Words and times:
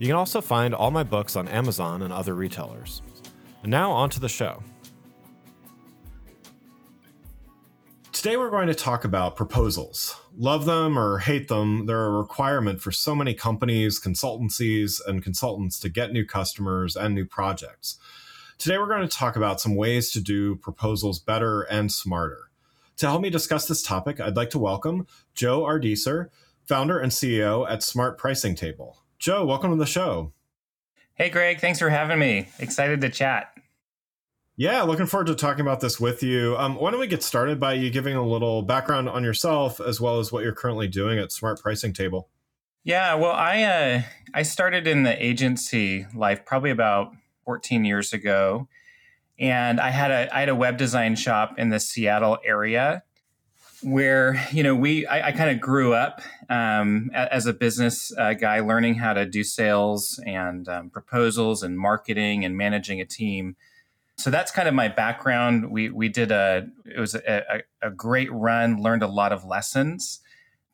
You 0.00 0.06
can 0.06 0.16
also 0.16 0.40
find 0.40 0.74
all 0.74 0.90
my 0.90 1.02
books 1.02 1.36
on 1.36 1.46
Amazon 1.46 2.00
and 2.00 2.10
other 2.10 2.34
retailers. 2.34 3.02
And 3.62 3.70
now, 3.70 3.92
on 3.92 4.08
to 4.10 4.20
the 4.20 4.30
show. 4.30 4.62
Today, 8.10 8.38
we're 8.38 8.48
going 8.48 8.68
to 8.68 8.74
talk 8.74 9.04
about 9.04 9.36
proposals. 9.36 10.16
Love 10.34 10.64
them 10.64 10.98
or 10.98 11.18
hate 11.18 11.48
them, 11.48 11.84
they're 11.84 12.06
a 12.06 12.10
requirement 12.10 12.80
for 12.80 12.90
so 12.90 13.14
many 13.14 13.34
companies, 13.34 14.00
consultancies, 14.00 15.02
and 15.06 15.22
consultants 15.22 15.78
to 15.80 15.90
get 15.90 16.12
new 16.12 16.24
customers 16.24 16.96
and 16.96 17.14
new 17.14 17.26
projects. 17.26 17.98
Today, 18.56 18.78
we're 18.78 18.88
going 18.88 19.06
to 19.06 19.16
talk 19.16 19.36
about 19.36 19.60
some 19.60 19.76
ways 19.76 20.10
to 20.12 20.20
do 20.22 20.56
proposals 20.56 21.18
better 21.18 21.60
and 21.64 21.92
smarter. 21.92 22.50
To 22.96 23.06
help 23.06 23.20
me 23.20 23.28
discuss 23.28 23.68
this 23.68 23.82
topic, 23.82 24.18
I'd 24.18 24.36
like 24.36 24.50
to 24.50 24.58
welcome 24.58 25.06
Joe 25.34 25.60
Ardeeser, 25.60 26.30
founder 26.66 26.98
and 26.98 27.12
CEO 27.12 27.70
at 27.70 27.82
Smart 27.82 28.16
Pricing 28.16 28.54
Table. 28.54 28.96
Joe, 29.20 29.44
welcome 29.44 29.70
to 29.70 29.76
the 29.76 29.84
show. 29.84 30.32
Hey, 31.12 31.28
Greg. 31.28 31.60
Thanks 31.60 31.78
for 31.78 31.90
having 31.90 32.18
me. 32.18 32.48
Excited 32.58 33.02
to 33.02 33.10
chat. 33.10 33.52
Yeah, 34.56 34.80
looking 34.82 35.04
forward 35.04 35.26
to 35.26 35.34
talking 35.34 35.60
about 35.60 35.80
this 35.80 36.00
with 36.00 36.22
you. 36.22 36.56
Um, 36.56 36.76
why 36.76 36.90
don't 36.90 37.00
we 37.00 37.06
get 37.06 37.22
started 37.22 37.60
by 37.60 37.74
you 37.74 37.90
giving 37.90 38.16
a 38.16 38.26
little 38.26 38.62
background 38.62 39.10
on 39.10 39.22
yourself 39.22 39.78
as 39.78 40.00
well 40.00 40.20
as 40.20 40.32
what 40.32 40.42
you're 40.42 40.54
currently 40.54 40.88
doing 40.88 41.18
at 41.18 41.32
Smart 41.32 41.60
Pricing 41.60 41.92
Table? 41.92 42.30
Yeah, 42.82 43.14
well, 43.14 43.32
I 43.32 43.62
uh, 43.62 44.02
I 44.32 44.42
started 44.42 44.86
in 44.86 45.02
the 45.02 45.22
agency 45.22 46.06
life 46.14 46.46
probably 46.46 46.70
about 46.70 47.12
14 47.44 47.84
years 47.84 48.14
ago, 48.14 48.68
and 49.38 49.78
I 49.78 49.90
had 49.90 50.10
a 50.10 50.34
I 50.34 50.40
had 50.40 50.48
a 50.48 50.54
web 50.54 50.78
design 50.78 51.14
shop 51.14 51.58
in 51.58 51.68
the 51.68 51.78
Seattle 51.78 52.38
area, 52.42 53.02
where 53.82 54.46
you 54.52 54.62
know 54.62 54.74
we 54.74 55.06
I, 55.06 55.28
I 55.28 55.32
kind 55.32 55.50
of 55.50 55.60
grew 55.60 55.94
up 55.94 56.20
um, 56.48 57.10
as 57.14 57.46
a 57.46 57.52
business 57.52 58.12
uh, 58.16 58.34
guy, 58.34 58.60
learning 58.60 58.96
how 58.96 59.12
to 59.12 59.26
do 59.26 59.42
sales 59.44 60.20
and 60.26 60.68
um, 60.68 60.90
proposals 60.90 61.62
and 61.62 61.78
marketing 61.78 62.44
and 62.44 62.56
managing 62.56 63.00
a 63.00 63.04
team. 63.04 63.56
So 64.16 64.30
that's 64.30 64.50
kind 64.50 64.68
of 64.68 64.74
my 64.74 64.88
background. 64.88 65.70
We 65.70 65.90
we 65.90 66.08
did 66.08 66.30
a 66.30 66.68
it 66.84 67.00
was 67.00 67.14
a, 67.14 67.44
a, 67.82 67.88
a 67.88 67.90
great 67.90 68.30
run, 68.32 68.82
learned 68.82 69.02
a 69.02 69.08
lot 69.08 69.32
of 69.32 69.44
lessons. 69.44 70.20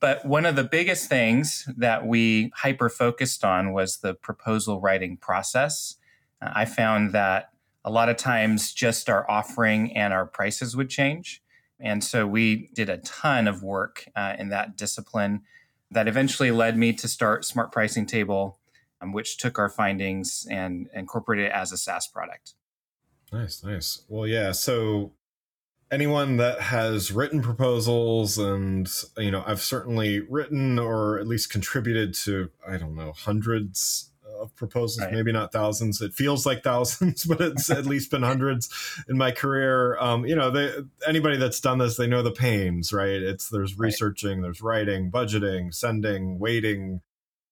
But 0.01 0.27
one 0.27 0.45
of 0.45 0.57
the 0.57 0.65
biggest 0.65 1.09
things 1.09 1.69
that 1.77 2.07
we 2.07 2.51
hyper 2.55 2.89
focused 2.89 3.45
on 3.45 3.73
was 3.73 3.99
the 3.99 4.15
proposal 4.15 4.81
writing 4.81 5.17
process. 5.17 5.97
Uh, 6.43 6.51
I 6.55 6.65
found 6.67 7.13
that 7.13 7.51
a 7.85 7.91
lot 7.91 8.09
of 8.09 8.17
times 8.17 8.75
just 8.75 9.09
our 9.09 9.29
offering 9.31 9.97
and 9.97 10.13
our 10.13 10.27
prices 10.27 10.77
would 10.77 10.91
change 10.91 11.41
and 11.81 12.03
so 12.03 12.27
we 12.27 12.71
did 12.75 12.89
a 12.89 12.99
ton 12.99 13.47
of 13.47 13.63
work 13.63 14.09
uh, 14.17 14.35
in 14.39 14.49
that 14.49 14.77
discipline 14.77 15.43
that 15.91 16.09
eventually 16.09 16.51
led 16.51 16.77
me 16.77 16.93
to 16.93 17.09
start 17.09 17.45
Smart 17.45 17.71
Pricing 17.71 18.07
Table, 18.07 18.59
um, 19.01 19.13
which 19.13 19.39
took 19.39 19.59
our 19.59 19.69
findings 19.69 20.47
and 20.51 20.89
incorporated 20.95 21.47
it 21.47 21.53
as 21.53 21.73
a 21.73 21.79
SaaS 21.79 22.07
product. 22.07 22.55
Nice, 23.33 23.63
nice. 23.63 24.05
Well, 24.09 24.27
yeah. 24.27 24.53
So 24.53 25.13
anyone 25.91 26.37
that 26.39 26.61
has 26.61 27.13
written 27.13 27.41
proposals 27.41 28.39
and 28.39 28.91
you 29.19 29.31
know 29.31 29.45
i've 29.47 29.61
certainly 29.61 30.21
written 30.29 30.79
or 30.79 31.19
at 31.19 31.27
least 31.29 31.49
contributed 31.49 32.13
to 32.13 32.51
i 32.67 32.77
don't 32.77 32.97
know 32.97 33.13
hundreds 33.13 34.11
of 34.47 34.57
proposals, 34.57 35.05
right. 35.05 35.13
maybe 35.13 35.33
not 35.33 35.53
thousands. 35.53 36.01
It 36.01 36.15
feels 36.15 36.47
like 36.47 36.63
thousands, 36.63 37.25
but 37.27 37.41
it's 37.41 37.71
at 37.71 37.87
least 37.87 38.11
been 38.11 38.23
hundreds 38.23 38.69
in 39.09 39.19
my 39.19 39.31
career. 39.31 39.99
Um, 39.99 40.27
you 40.27 40.35
know, 40.35 40.51
they, 40.51 40.73
anybody 41.07 41.37
that's 41.37 41.61
done 41.61 41.79
this, 41.79 41.97
they 41.97 42.07
know 42.07 42.23
the 42.23 42.31
pains, 42.31 42.93
right? 42.93 43.23
It's 43.23 43.49
there's 43.49 43.79
researching, 43.79 44.43
there's 44.43 44.63
writing, 44.63 45.11
budgeting, 45.11 45.75
sending, 45.75 46.39
waiting. 46.39 47.01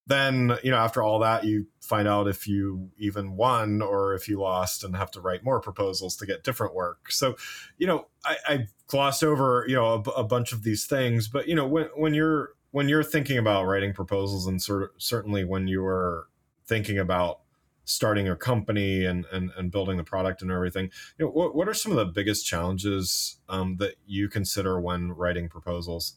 Then, 0.06 0.58
you 0.62 0.70
know, 0.70 0.76
after 0.76 1.02
all 1.02 1.20
that, 1.20 1.44
you 1.44 1.66
find 1.80 2.06
out 2.06 2.28
if 2.28 2.46
you 2.46 2.90
even 2.98 3.36
won 3.36 3.80
or 3.80 4.14
if 4.14 4.28
you 4.28 4.38
lost 4.38 4.84
and 4.84 4.94
have 4.96 5.10
to 5.12 5.20
write 5.20 5.42
more 5.42 5.60
proposals 5.60 6.16
to 6.16 6.26
get 6.26 6.44
different 6.44 6.74
work. 6.74 7.10
So, 7.10 7.36
you 7.78 7.86
know, 7.86 8.06
I, 8.24 8.36
I 8.46 8.66
glossed 8.86 9.24
over, 9.24 9.64
you 9.66 9.76
know, 9.76 9.94
a, 9.94 10.10
a 10.10 10.24
bunch 10.24 10.52
of 10.52 10.62
these 10.62 10.84
things, 10.84 11.26
but 11.26 11.48
you 11.48 11.54
know, 11.54 11.66
when 11.66 11.86
when 11.94 12.12
you're 12.12 12.50
when 12.74 12.88
you're 12.88 13.04
thinking 13.04 13.38
about 13.38 13.66
writing 13.66 13.92
proposals 13.92 14.48
and 14.48 14.60
sort 14.60 14.82
of, 14.82 14.90
certainly 14.98 15.44
when 15.44 15.68
you 15.68 15.80
were 15.80 16.26
thinking 16.66 16.98
about 16.98 17.40
starting 17.84 18.28
a 18.28 18.36
company 18.36 19.04
and, 19.04 19.26
and, 19.30 19.50
and 19.56 19.70
building 19.70 19.96
the 19.96 20.04
product 20.04 20.42
and 20.42 20.50
everything, 20.50 20.90
you 21.18 21.26
know, 21.26 21.30
what, 21.30 21.54
what 21.54 21.68
are 21.68 21.74
some 21.74 21.92
of 21.92 21.98
the 21.98 22.06
biggest 22.06 22.46
challenges 22.46 23.38
um, 23.48 23.76
that 23.76 23.94
you 24.06 24.28
consider 24.28 24.80
when 24.80 25.12
writing 25.12 25.48
proposals? 25.48 26.16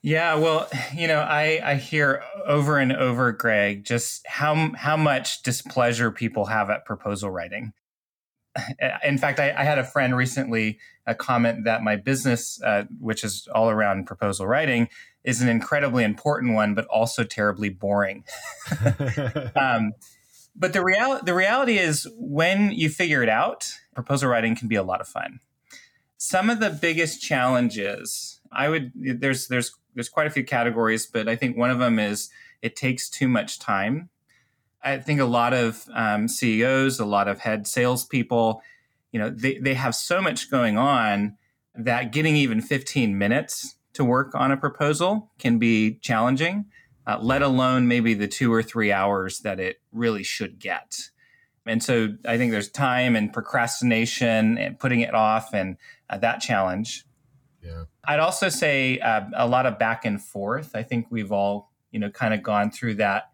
Yeah, 0.00 0.36
well, 0.36 0.68
you 0.94 1.08
know, 1.08 1.18
I, 1.18 1.60
I 1.62 1.74
hear 1.74 2.22
over 2.46 2.78
and 2.78 2.92
over, 2.92 3.32
Greg, 3.32 3.84
just 3.84 4.26
how 4.28 4.70
how 4.76 4.96
much 4.96 5.42
displeasure 5.42 6.12
people 6.12 6.46
have 6.46 6.70
at 6.70 6.84
proposal 6.84 7.30
writing. 7.30 7.72
In 9.04 9.18
fact, 9.18 9.40
I, 9.40 9.52
I 9.56 9.64
had 9.64 9.78
a 9.78 9.84
friend 9.84 10.16
recently 10.16 10.78
a 11.06 11.14
comment 11.14 11.64
that 11.64 11.82
my 11.82 11.96
business, 11.96 12.60
uh, 12.62 12.84
which 13.00 13.24
is 13.24 13.48
all 13.54 13.70
around 13.70 14.06
proposal 14.06 14.46
writing, 14.46 14.88
is 15.28 15.42
an 15.42 15.48
incredibly 15.48 16.04
important 16.04 16.54
one, 16.54 16.74
but 16.74 16.86
also 16.86 17.22
terribly 17.22 17.68
boring. 17.68 18.24
um, 19.54 19.92
but 20.56 20.72
the 20.72 20.82
real 20.82 21.20
the 21.22 21.34
reality 21.34 21.76
is, 21.76 22.08
when 22.16 22.72
you 22.72 22.88
figure 22.88 23.22
it 23.22 23.28
out, 23.28 23.70
proposal 23.94 24.30
writing 24.30 24.56
can 24.56 24.68
be 24.68 24.74
a 24.74 24.82
lot 24.82 25.02
of 25.02 25.06
fun. 25.06 25.40
Some 26.16 26.48
of 26.48 26.60
the 26.60 26.70
biggest 26.70 27.20
challenges, 27.20 28.40
I 28.50 28.70
would 28.70 28.90
there's 28.94 29.48
there's 29.48 29.74
there's 29.94 30.08
quite 30.08 30.26
a 30.26 30.30
few 30.30 30.44
categories, 30.44 31.06
but 31.06 31.28
I 31.28 31.36
think 31.36 31.58
one 31.58 31.70
of 31.70 31.78
them 31.78 31.98
is 31.98 32.30
it 32.62 32.74
takes 32.74 33.10
too 33.10 33.28
much 33.28 33.58
time. 33.58 34.08
I 34.82 34.96
think 34.96 35.20
a 35.20 35.26
lot 35.26 35.52
of 35.52 35.84
um, 35.92 36.26
CEOs, 36.26 36.98
a 37.00 37.04
lot 37.04 37.28
of 37.28 37.40
head 37.40 37.66
salespeople, 37.66 38.62
you 39.12 39.20
know, 39.20 39.28
they, 39.28 39.58
they 39.58 39.74
have 39.74 39.94
so 39.94 40.22
much 40.22 40.50
going 40.50 40.78
on 40.78 41.36
that 41.74 42.12
getting 42.12 42.34
even 42.36 42.62
15 42.62 43.18
minutes 43.18 43.74
to 43.98 44.04
work 44.04 44.32
on 44.36 44.52
a 44.52 44.56
proposal 44.56 45.28
can 45.40 45.58
be 45.58 45.94
challenging, 45.94 46.66
uh, 47.04 47.18
let 47.20 47.42
alone 47.42 47.88
maybe 47.88 48.14
the 48.14 48.28
two 48.28 48.52
or 48.52 48.62
three 48.62 48.92
hours 48.92 49.40
that 49.40 49.58
it 49.58 49.80
really 49.92 50.22
should 50.22 50.60
get. 50.60 51.10
And 51.66 51.82
so 51.82 52.10
I 52.24 52.38
think 52.38 52.52
there's 52.52 52.70
time 52.70 53.16
and 53.16 53.32
procrastination 53.32 54.56
and 54.56 54.78
putting 54.78 55.00
it 55.00 55.14
off 55.14 55.52
and 55.52 55.76
uh, 56.08 56.18
that 56.18 56.40
challenge. 56.40 57.06
Yeah. 57.60 57.84
I'd 58.06 58.20
also 58.20 58.48
say 58.48 59.00
uh, 59.00 59.22
a 59.34 59.48
lot 59.48 59.66
of 59.66 59.80
back 59.80 60.04
and 60.04 60.22
forth. 60.22 60.76
I 60.76 60.84
think 60.84 61.08
we've 61.10 61.32
all, 61.32 61.72
you 61.90 61.98
know, 61.98 62.08
kind 62.08 62.32
of 62.32 62.42
gone 62.44 62.70
through 62.70 62.94
that 62.94 63.30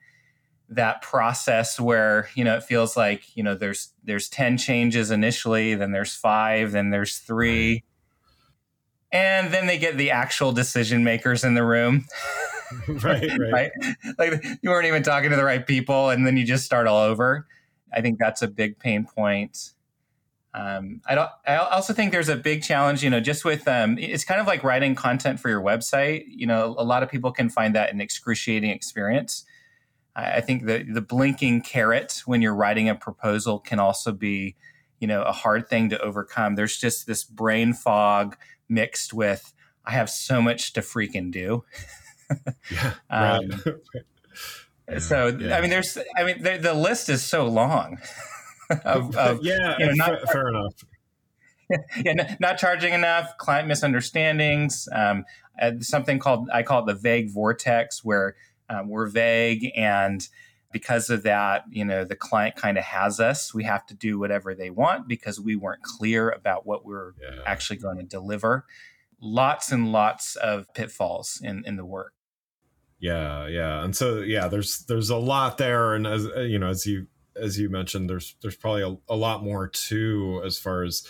that 0.70 1.02
process 1.02 1.78
where 1.78 2.30
you 2.34 2.42
know 2.42 2.56
it 2.56 2.62
feels 2.62 2.96
like 2.96 3.36
you 3.36 3.42
know 3.42 3.54
there's 3.54 3.92
there's 4.02 4.30
10 4.30 4.56
changes 4.56 5.10
initially 5.10 5.74
then 5.74 5.92
there's 5.92 6.16
5 6.16 6.72
then 6.72 6.88
there's 6.88 7.18
3 7.18 7.84
and 9.14 9.54
then 9.54 9.66
they 9.66 9.78
get 9.78 9.96
the 9.96 10.10
actual 10.10 10.50
decision 10.52 11.04
makers 11.04 11.44
in 11.44 11.54
the 11.54 11.64
room. 11.64 12.04
right, 12.88 13.30
right, 13.38 13.40
right. 13.52 13.70
Like 14.18 14.44
you 14.60 14.68
weren't 14.68 14.86
even 14.86 15.04
talking 15.04 15.30
to 15.30 15.36
the 15.36 15.44
right 15.44 15.64
people, 15.64 16.10
and 16.10 16.26
then 16.26 16.36
you 16.36 16.44
just 16.44 16.64
start 16.64 16.86
all 16.86 17.02
over. 17.02 17.46
I 17.92 18.02
think 18.02 18.18
that's 18.18 18.42
a 18.42 18.48
big 18.48 18.78
pain 18.80 19.06
point. 19.06 19.70
Um, 20.52 21.00
I 21.06 21.14
don't. 21.14 21.30
I 21.46 21.56
also 21.56 21.92
think 21.92 22.10
there's 22.10 22.28
a 22.28 22.36
big 22.36 22.64
challenge. 22.64 23.04
You 23.04 23.10
know, 23.10 23.20
just 23.20 23.44
with 23.44 23.66
um, 23.68 23.96
it's 23.98 24.24
kind 24.24 24.40
of 24.40 24.48
like 24.48 24.64
writing 24.64 24.96
content 24.96 25.38
for 25.38 25.48
your 25.48 25.62
website. 25.62 26.24
You 26.26 26.48
know, 26.48 26.74
a 26.76 26.84
lot 26.84 27.04
of 27.04 27.08
people 27.08 27.30
can 27.30 27.48
find 27.48 27.74
that 27.76 27.92
an 27.92 28.00
excruciating 28.00 28.70
experience. 28.70 29.44
I, 30.16 30.36
I 30.36 30.40
think 30.40 30.66
the 30.66 30.82
the 30.82 31.00
blinking 31.00 31.62
caret 31.62 32.22
when 32.26 32.42
you're 32.42 32.54
writing 32.54 32.88
a 32.88 32.96
proposal 32.96 33.60
can 33.60 33.78
also 33.78 34.10
be, 34.10 34.56
you 34.98 35.06
know, 35.06 35.22
a 35.22 35.32
hard 35.32 35.68
thing 35.68 35.88
to 35.90 36.00
overcome. 36.00 36.56
There's 36.56 36.76
just 36.76 37.06
this 37.06 37.22
brain 37.22 37.74
fog 37.74 38.36
mixed 38.68 39.12
with 39.12 39.52
I 39.86 39.92
have 39.92 40.08
so 40.08 40.40
much 40.40 40.72
to 40.74 40.80
freaking 40.80 41.30
do. 41.30 41.64
yeah. 42.70 42.94
Um, 43.10 43.62
right. 44.88 44.98
so 45.02 45.26
yeah. 45.26 45.56
I 45.56 45.60
mean, 45.60 45.70
there's 45.70 45.98
I 46.16 46.24
mean 46.24 46.42
the, 46.42 46.58
the 46.58 46.74
list 46.74 47.08
is 47.08 47.22
so 47.22 47.46
long. 47.46 47.98
of, 48.84 49.14
of, 49.16 49.40
yeah, 49.42 49.76
you 49.78 49.86
know, 49.86 49.92
not, 49.94 50.08
fair, 50.08 50.26
fair 50.32 50.48
enough. 50.48 50.84
yeah, 52.02 52.36
not 52.40 52.58
charging 52.58 52.94
enough, 52.94 53.36
client 53.38 53.68
misunderstandings, 53.68 54.88
um, 54.92 55.24
uh, 55.60 55.72
something 55.80 56.18
called 56.18 56.48
I 56.52 56.62
call 56.62 56.80
it 56.80 56.86
the 56.86 56.94
vague 56.94 57.30
vortex, 57.30 58.02
where 58.02 58.36
um, 58.70 58.88
we're 58.88 59.06
vague 59.06 59.70
and 59.76 60.26
because 60.74 61.08
of 61.08 61.22
that, 61.22 61.62
you 61.70 61.84
know, 61.84 62.04
the 62.04 62.16
client 62.16 62.56
kind 62.56 62.76
of 62.76 62.82
has 62.82 63.20
us. 63.20 63.54
We 63.54 63.62
have 63.62 63.86
to 63.86 63.94
do 63.94 64.18
whatever 64.18 64.56
they 64.56 64.70
want 64.70 65.06
because 65.06 65.40
we 65.40 65.54
weren't 65.54 65.82
clear 65.82 66.30
about 66.30 66.66
what 66.66 66.84
we're 66.84 67.12
yeah. 67.22 67.42
actually 67.46 67.76
going 67.76 67.98
to 67.98 68.02
deliver. 68.02 68.66
Lots 69.20 69.70
and 69.70 69.92
lots 69.92 70.34
of 70.34 70.66
pitfalls 70.74 71.40
in 71.42 71.64
in 71.64 71.76
the 71.76 71.84
work. 71.84 72.12
Yeah, 72.98 73.46
yeah, 73.46 73.84
and 73.84 73.96
so 73.96 74.18
yeah, 74.18 74.48
there's 74.48 74.84
there's 74.88 75.10
a 75.10 75.16
lot 75.16 75.58
there, 75.58 75.94
and 75.94 76.08
as 76.08 76.26
you 76.36 76.58
know, 76.58 76.68
as 76.68 76.84
you 76.86 77.06
as 77.36 77.56
you 77.56 77.70
mentioned, 77.70 78.10
there's 78.10 78.34
there's 78.42 78.56
probably 78.56 78.82
a, 78.82 78.96
a 79.08 79.16
lot 79.16 79.44
more 79.44 79.68
too 79.68 80.42
as 80.44 80.58
far 80.58 80.82
as 80.82 81.06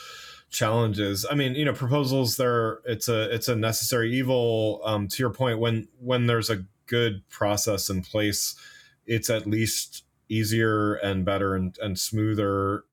challenges 0.50 1.26
i 1.28 1.34
mean 1.34 1.56
you 1.56 1.64
know 1.64 1.72
proposals 1.72 2.36
there 2.36 2.78
it's 2.84 3.08
a 3.08 3.34
it's 3.34 3.48
a 3.48 3.56
necessary 3.56 4.14
evil 4.14 4.80
um 4.84 5.08
to 5.08 5.20
your 5.20 5.30
point 5.30 5.58
when 5.58 5.88
when 5.98 6.28
there's 6.28 6.48
a 6.48 6.64
good 6.86 7.28
process 7.28 7.90
in 7.90 8.02
place 8.02 8.54
it's 9.06 9.30
at 9.30 9.46
least 9.46 10.04
easier 10.28 10.94
and 10.94 11.24
better 11.24 11.54
and, 11.54 11.76
and 11.82 11.98
smoother. 11.98 12.84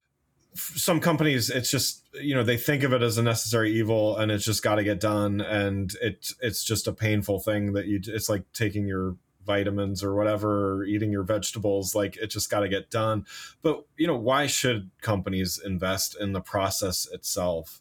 Some 0.53 0.99
companies 0.99 1.49
it's 1.49 1.71
just 1.71 2.07
you 2.13 2.35
know 2.35 2.43
they 2.43 2.57
think 2.57 2.83
of 2.83 2.91
it 2.91 3.01
as 3.01 3.17
a 3.17 3.23
necessary 3.23 3.71
evil 3.71 4.17
and 4.17 4.31
it's 4.31 4.43
just 4.43 4.63
got 4.63 4.75
to 4.75 4.83
get 4.83 4.99
done 4.99 5.39
and 5.39 5.93
it 6.01 6.33
it's 6.41 6.65
just 6.65 6.87
a 6.87 6.93
painful 6.93 7.39
thing 7.39 7.71
that 7.71 7.85
you 7.85 8.01
it's 8.05 8.27
like 8.27 8.43
taking 8.51 8.85
your 8.85 9.15
vitamins 9.45 10.03
or 10.03 10.13
whatever 10.13 10.75
or 10.75 10.83
eating 10.83 11.11
your 11.11 11.23
vegetables 11.23 11.95
like 11.95 12.17
it 12.17 12.27
just 12.27 12.49
got 12.49 12.59
to 12.61 12.69
get 12.69 12.89
done. 12.89 13.25
But 13.61 13.85
you 13.97 14.07
know 14.07 14.17
why 14.17 14.47
should 14.47 14.91
companies 15.01 15.59
invest 15.63 16.17
in 16.19 16.33
the 16.33 16.41
process 16.41 17.07
itself 17.11 17.80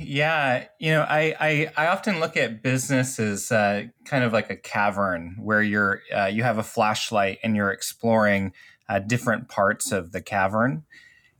yeah 0.00 0.66
you 0.78 0.90
know 0.90 1.02
i 1.02 1.34
i, 1.40 1.70
I 1.76 1.86
often 1.88 2.20
look 2.20 2.36
at 2.36 2.62
business 2.62 3.18
as 3.18 3.50
uh, 3.50 3.84
kind 4.04 4.24
of 4.24 4.32
like 4.32 4.50
a 4.50 4.56
cavern 4.56 5.36
where 5.38 5.62
you're 5.62 6.02
uh, 6.14 6.26
you 6.26 6.42
have 6.42 6.58
a 6.58 6.62
flashlight 6.62 7.38
and 7.42 7.56
you're 7.56 7.70
exploring 7.70 8.52
uh, 8.92 8.98
different 8.98 9.48
parts 9.48 9.90
of 9.90 10.12
the 10.12 10.20
cavern. 10.20 10.84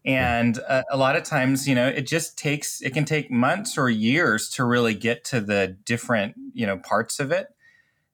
And 0.05 0.59
uh, 0.67 0.83
a 0.91 0.97
lot 0.97 1.17
of 1.17 1.23
times 1.23 1.69
you 1.69 1.75
know 1.75 1.87
it 1.87 2.07
just 2.07 2.37
takes 2.37 2.81
it 2.81 2.91
can 2.91 3.05
take 3.05 3.31
months 3.31 3.79
or 3.79 3.89
years 3.89 4.49
to 4.51 4.65
really 4.65 4.95
get 4.95 5.25
to 5.27 5.41
the 5.41 5.77
different 5.85 6.35
you 6.55 6.67
know 6.67 6.79
parts 6.79 7.21
of 7.21 7.31
it. 7.31 7.49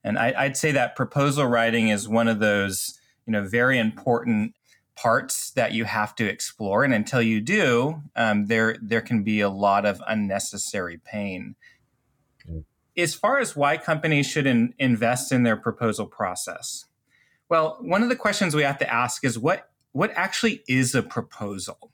And 0.05 0.19
I, 0.19 0.35
I'd 0.37 0.56
say 0.56 0.73
that 0.73 0.97
proposal 0.97 1.47
writing 1.47 1.88
is 1.88 2.09
one 2.09 2.29
of 2.29 2.41
those, 2.41 2.99
you 3.26 3.32
know, 3.32 3.43
very 3.43 3.79
important 3.79 4.55
parts 5.00 5.50
that 5.50 5.73
you 5.73 5.85
have 5.85 6.15
to 6.17 6.27
explore. 6.27 6.83
And 6.83 6.93
until 6.93 7.23
you 7.23 7.41
do, 7.41 8.03
um, 8.17 8.47
there 8.47 8.77
there 8.83 9.00
can 9.00 9.23
be 9.23 9.41
a 9.41 9.49
lot 9.49 9.87
of 9.87 10.03
unnecessary 10.09 10.99
pain. 11.05 11.55
Mm. 12.50 12.65
As 12.97 13.15
far 13.15 13.39
as 13.39 13.55
why 13.55 13.77
companies 13.77 14.27
should 14.27 14.47
in, 14.47 14.75
invest 14.79 15.31
in 15.31 15.45
their 15.45 15.56
proposal 15.56 16.06
process, 16.06 16.87
well, 17.49 17.79
one 17.81 18.03
of 18.03 18.09
the 18.09 18.17
questions 18.17 18.56
we 18.56 18.65
have 18.65 18.79
to 18.79 18.93
ask 18.93 19.25
is 19.25 19.39
what 19.39 19.71
what 19.93 20.11
actually 20.15 20.62
is 20.69 20.95
a 20.95 21.03
proposal? 21.03 21.93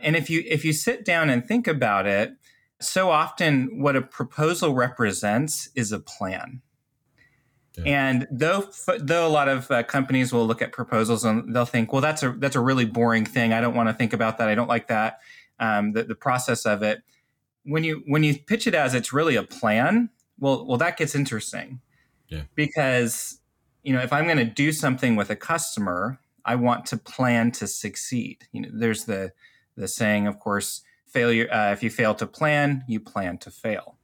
And 0.00 0.16
if 0.16 0.28
you 0.28 0.42
if 0.46 0.64
you 0.64 0.72
sit 0.72 1.04
down 1.04 1.30
and 1.30 1.46
think 1.46 1.68
about 1.68 2.06
it, 2.06 2.32
so 2.80 3.10
often 3.10 3.80
what 3.80 3.94
a 3.94 4.02
proposal 4.02 4.74
represents 4.74 5.70
is 5.76 5.92
a 5.92 6.00
plan. 6.00 6.62
And 7.86 8.26
though 8.30 8.68
though 8.98 9.26
a 9.26 9.28
lot 9.28 9.48
of 9.48 9.70
uh, 9.70 9.82
companies 9.82 10.32
will 10.32 10.46
look 10.46 10.62
at 10.62 10.72
proposals 10.72 11.24
and 11.24 11.54
they'll 11.54 11.64
think, 11.64 11.92
well, 11.92 12.02
that's 12.02 12.22
a 12.22 12.32
that's 12.32 12.56
a 12.56 12.60
really 12.60 12.84
boring 12.84 13.24
thing. 13.24 13.52
I 13.52 13.60
don't 13.60 13.74
want 13.74 13.88
to 13.88 13.92
think 13.92 14.12
about 14.12 14.38
that. 14.38 14.48
I 14.48 14.54
don't 14.54 14.68
like 14.68 14.88
that. 14.88 15.20
Um, 15.60 15.92
the, 15.92 16.04
the 16.04 16.14
process 16.14 16.66
of 16.66 16.82
it. 16.82 17.02
When 17.64 17.84
you 17.84 18.02
when 18.06 18.22
you 18.22 18.38
pitch 18.38 18.66
it 18.66 18.74
as 18.74 18.94
it's 18.94 19.12
really 19.12 19.36
a 19.36 19.42
plan, 19.42 20.10
well, 20.38 20.64
well, 20.64 20.78
that 20.78 20.96
gets 20.96 21.14
interesting. 21.14 21.80
Yeah. 22.28 22.42
Because 22.54 23.40
you 23.82 23.92
know, 23.92 24.00
if 24.00 24.12
I'm 24.12 24.24
going 24.24 24.38
to 24.38 24.44
do 24.44 24.72
something 24.72 25.16
with 25.16 25.30
a 25.30 25.36
customer, 25.36 26.18
I 26.44 26.54
want 26.54 26.86
to 26.86 26.96
plan 26.96 27.52
to 27.52 27.66
succeed. 27.66 28.46
You 28.52 28.62
know, 28.62 28.68
there's 28.72 29.04
the 29.04 29.32
the 29.76 29.88
saying, 29.88 30.26
of 30.26 30.40
course, 30.40 30.82
failure. 31.06 31.48
Uh, 31.52 31.72
if 31.72 31.82
you 31.82 31.90
fail 31.90 32.14
to 32.16 32.26
plan, 32.26 32.84
you 32.88 33.00
plan 33.00 33.38
to 33.38 33.50
fail 33.50 33.97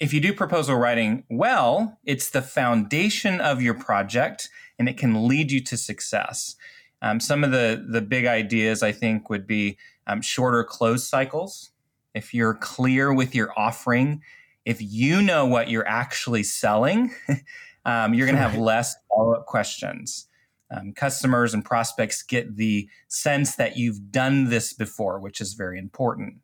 if 0.00 0.12
you 0.12 0.20
do 0.20 0.32
proposal 0.32 0.76
writing 0.76 1.24
well, 1.28 1.98
it's 2.04 2.30
the 2.30 2.42
foundation 2.42 3.40
of 3.40 3.60
your 3.60 3.74
project 3.74 4.48
and 4.78 4.88
it 4.88 4.96
can 4.96 5.26
lead 5.26 5.50
you 5.50 5.60
to 5.60 5.76
success. 5.76 6.54
Um, 7.02 7.20
some 7.20 7.44
of 7.44 7.50
the, 7.50 7.84
the 7.88 8.00
big 8.00 8.26
ideas 8.26 8.82
I 8.82 8.92
think 8.92 9.28
would 9.28 9.46
be 9.46 9.76
um, 10.06 10.22
shorter 10.22 10.64
close 10.64 11.08
cycles. 11.08 11.70
If 12.14 12.32
you're 12.32 12.54
clear 12.54 13.12
with 13.12 13.34
your 13.34 13.52
offering, 13.56 14.22
if 14.64 14.80
you 14.80 15.22
know 15.22 15.46
what 15.46 15.68
you're 15.68 15.86
actually 15.86 16.42
selling, 16.42 17.12
um, 17.84 18.14
you're 18.14 18.26
going 18.26 18.36
to 18.36 18.42
have 18.42 18.56
less 18.56 18.96
follow 19.08 19.32
up 19.32 19.46
questions. 19.46 20.26
Um, 20.70 20.92
customers 20.92 21.54
and 21.54 21.64
prospects 21.64 22.22
get 22.22 22.56
the 22.56 22.88
sense 23.08 23.56
that 23.56 23.76
you've 23.76 24.10
done 24.10 24.50
this 24.50 24.72
before, 24.72 25.18
which 25.18 25.40
is 25.40 25.54
very 25.54 25.78
important. 25.78 26.36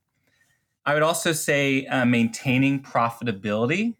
I 0.86 0.94
would 0.94 1.02
also 1.02 1.32
say 1.32 1.86
uh, 1.86 2.04
maintaining 2.04 2.82
profitability. 2.82 3.94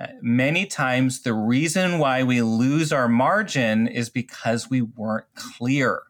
Uh, 0.00 0.06
many 0.22 0.64
times, 0.64 1.22
the 1.22 1.34
reason 1.34 1.98
why 1.98 2.22
we 2.22 2.40
lose 2.40 2.92
our 2.92 3.08
margin 3.08 3.88
is 3.88 4.08
because 4.08 4.70
we 4.70 4.80
weren't 4.80 5.26
clear. 5.34 6.02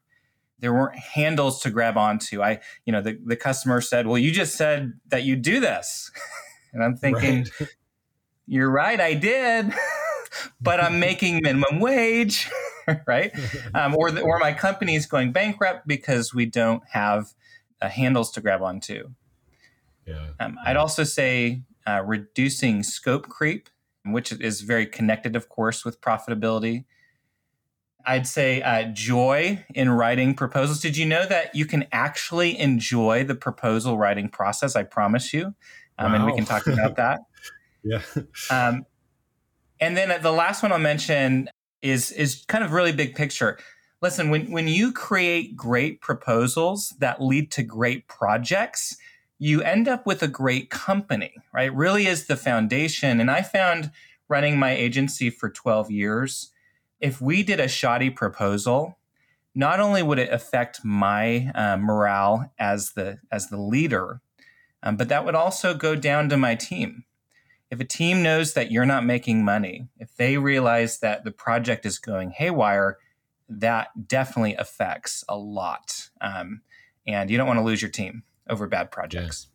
There 0.60 0.72
weren't 0.72 0.98
handles 0.98 1.62
to 1.62 1.70
grab 1.70 1.96
onto. 1.96 2.42
I, 2.42 2.60
you 2.84 2.92
know, 2.92 3.00
the, 3.00 3.18
the 3.24 3.36
customer 3.36 3.80
said, 3.80 4.06
Well, 4.06 4.18
you 4.18 4.30
just 4.30 4.56
said 4.56 4.92
that 5.08 5.22
you 5.22 5.36
do 5.36 5.60
this. 5.60 6.10
and 6.72 6.82
I'm 6.82 6.96
thinking, 6.96 7.46
right. 7.60 7.68
You're 8.50 8.70
right, 8.70 8.98
I 8.98 9.12
did, 9.12 9.74
but 10.60 10.80
I'm 10.80 10.98
making 10.98 11.40
minimum 11.42 11.80
wage, 11.80 12.50
right? 13.06 13.30
Um, 13.74 13.94
or, 13.94 14.10
the, 14.10 14.22
or 14.22 14.38
my 14.38 14.54
company 14.54 14.94
is 14.94 15.04
going 15.04 15.32
bankrupt 15.32 15.86
because 15.86 16.32
we 16.32 16.46
don't 16.46 16.82
have 16.92 17.34
uh, 17.82 17.90
handles 17.90 18.30
to 18.32 18.40
grab 18.40 18.62
onto. 18.62 19.10
Yeah. 20.08 20.28
Um, 20.40 20.58
I'd 20.64 20.76
also 20.76 21.04
say 21.04 21.62
uh, 21.86 22.02
reducing 22.04 22.82
scope 22.82 23.28
creep, 23.28 23.68
which 24.04 24.32
is 24.32 24.62
very 24.62 24.86
connected, 24.86 25.36
of 25.36 25.48
course, 25.48 25.84
with 25.84 26.00
profitability. 26.00 26.84
I'd 28.06 28.26
say 28.26 28.62
uh, 28.62 28.84
joy 28.92 29.64
in 29.74 29.90
writing 29.90 30.34
proposals. 30.34 30.80
Did 30.80 30.96
you 30.96 31.04
know 31.04 31.26
that 31.26 31.54
you 31.54 31.66
can 31.66 31.86
actually 31.92 32.58
enjoy 32.58 33.24
the 33.24 33.34
proposal 33.34 33.98
writing 33.98 34.30
process? 34.30 34.76
I 34.76 34.84
promise 34.84 35.34
you. 35.34 35.54
Um, 35.98 36.12
wow. 36.12 36.14
And 36.14 36.24
we 36.24 36.34
can 36.34 36.46
talk 36.46 36.66
about 36.66 36.96
that. 36.96 37.20
yeah. 37.84 38.00
Um, 38.50 38.86
and 39.80 39.96
then 39.96 40.22
the 40.22 40.32
last 40.32 40.62
one 40.62 40.72
I'll 40.72 40.78
mention 40.78 41.50
is 41.82 42.10
is 42.12 42.44
kind 42.48 42.64
of 42.64 42.72
really 42.72 42.92
big 42.92 43.14
picture. 43.14 43.58
Listen, 44.00 44.30
when 44.30 44.50
when 44.50 44.68
you 44.68 44.92
create 44.92 45.56
great 45.56 46.00
proposals 46.00 46.94
that 47.00 47.20
lead 47.20 47.50
to 47.52 47.62
great 47.62 48.08
projects, 48.08 48.96
you 49.38 49.62
end 49.62 49.86
up 49.86 50.04
with 50.06 50.22
a 50.22 50.28
great 50.28 50.68
company, 50.70 51.34
right? 51.52 51.72
Really 51.72 52.06
is 52.06 52.26
the 52.26 52.36
foundation. 52.36 53.20
And 53.20 53.30
I 53.30 53.42
found 53.42 53.92
running 54.28 54.58
my 54.58 54.72
agency 54.72 55.30
for 55.30 55.48
12 55.48 55.90
years, 55.90 56.52
if 57.00 57.20
we 57.20 57.42
did 57.42 57.60
a 57.60 57.68
shoddy 57.68 58.10
proposal, 58.10 58.98
not 59.54 59.80
only 59.80 60.02
would 60.02 60.18
it 60.18 60.32
affect 60.32 60.84
my 60.84 61.50
uh, 61.54 61.76
morale 61.76 62.52
as 62.58 62.92
the 62.92 63.18
as 63.30 63.48
the 63.48 63.56
leader, 63.56 64.20
um, 64.82 64.96
but 64.96 65.08
that 65.08 65.24
would 65.24 65.34
also 65.34 65.74
go 65.74 65.94
down 65.94 66.28
to 66.28 66.36
my 66.36 66.54
team. 66.54 67.04
If 67.70 67.80
a 67.80 67.84
team 67.84 68.22
knows 68.22 68.54
that 68.54 68.70
you're 68.70 68.86
not 68.86 69.04
making 69.04 69.44
money, 69.44 69.88
if 69.98 70.14
they 70.16 70.38
realize 70.38 71.00
that 71.00 71.24
the 71.24 71.30
project 71.30 71.84
is 71.84 71.98
going 71.98 72.30
haywire, 72.30 72.98
that 73.48 74.08
definitely 74.08 74.54
affects 74.54 75.24
a 75.28 75.36
lot. 75.36 76.10
Um, 76.20 76.62
and 77.06 77.30
you 77.30 77.36
don't 77.36 77.46
want 77.46 77.58
to 77.58 77.64
lose 77.64 77.82
your 77.82 77.90
team 77.90 78.22
over 78.48 78.66
bad 78.66 78.90
projects. 78.90 79.48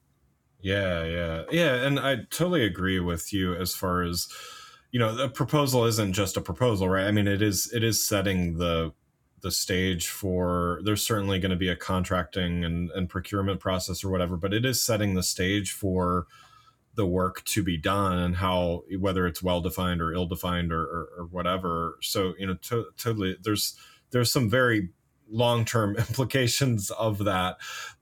Yeah. 0.61 1.03
yeah, 1.03 1.03
yeah, 1.05 1.43
yeah, 1.51 1.85
and 1.85 1.99
I 1.99 2.15
totally 2.29 2.65
agree 2.65 2.99
with 2.99 3.33
you 3.33 3.55
as 3.55 3.75
far 3.75 4.03
as 4.03 4.27
you 4.91 4.99
know, 4.99 5.15
the 5.15 5.27
proposal 5.27 5.85
isn't 5.85 6.13
just 6.13 6.37
a 6.37 6.41
proposal, 6.41 6.87
right? 6.87 7.07
I 7.07 7.11
mean, 7.11 7.27
it 7.27 7.41
is 7.41 7.71
it 7.73 7.83
is 7.83 8.05
setting 8.05 8.57
the 8.57 8.93
the 9.41 9.51
stage 9.51 10.07
for 10.07 10.79
there's 10.83 11.05
certainly 11.05 11.39
going 11.39 11.51
to 11.51 11.57
be 11.57 11.67
a 11.67 11.75
contracting 11.75 12.63
and, 12.63 12.89
and 12.91 13.09
procurement 13.09 13.59
process 13.59 14.03
or 14.03 14.09
whatever, 14.09 14.37
but 14.37 14.53
it 14.53 14.65
is 14.65 14.81
setting 14.81 15.15
the 15.15 15.23
stage 15.23 15.71
for 15.71 16.27
the 16.95 17.05
work 17.07 17.43
to 17.45 17.63
be 17.63 17.75
done 17.75 18.19
and 18.19 18.35
how 18.37 18.83
whether 18.99 19.25
it's 19.25 19.41
well 19.41 19.61
defined 19.61 19.99
or 19.99 20.13
ill 20.13 20.27
defined 20.27 20.71
or, 20.71 20.83
or, 20.83 21.09
or, 21.17 21.25
whatever 21.25 21.97
so 22.01 22.35
you 22.37 22.45
know 22.45 22.53
to, 22.61 22.85
totally 22.97 23.35
there's 23.41 23.75
there's 24.11 24.31
some 24.31 24.47
very 24.47 24.89
long 25.33 25.65
term 25.65 25.95
implications 25.97 26.91
of 26.91 27.19
that 27.25 27.57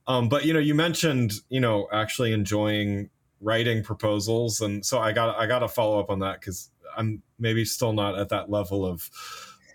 um, 0.06 0.28
but 0.28 0.44
you 0.44 0.52
know 0.52 0.60
you 0.60 0.74
mentioned 0.74 1.32
you 1.48 1.60
know 1.60 1.88
actually 1.92 2.32
enjoying 2.32 3.10
writing 3.40 3.82
proposals 3.82 4.60
and 4.60 4.84
so 4.86 4.98
i 4.98 5.12
got 5.12 5.36
i 5.36 5.46
got 5.46 5.60
to 5.60 5.68
follow 5.68 5.98
up 5.98 6.10
on 6.10 6.20
that 6.20 6.40
because 6.40 6.70
i'm 6.96 7.22
maybe 7.38 7.64
still 7.64 7.92
not 7.92 8.16
at 8.18 8.28
that 8.28 8.50
level 8.50 8.86
of 8.86 9.10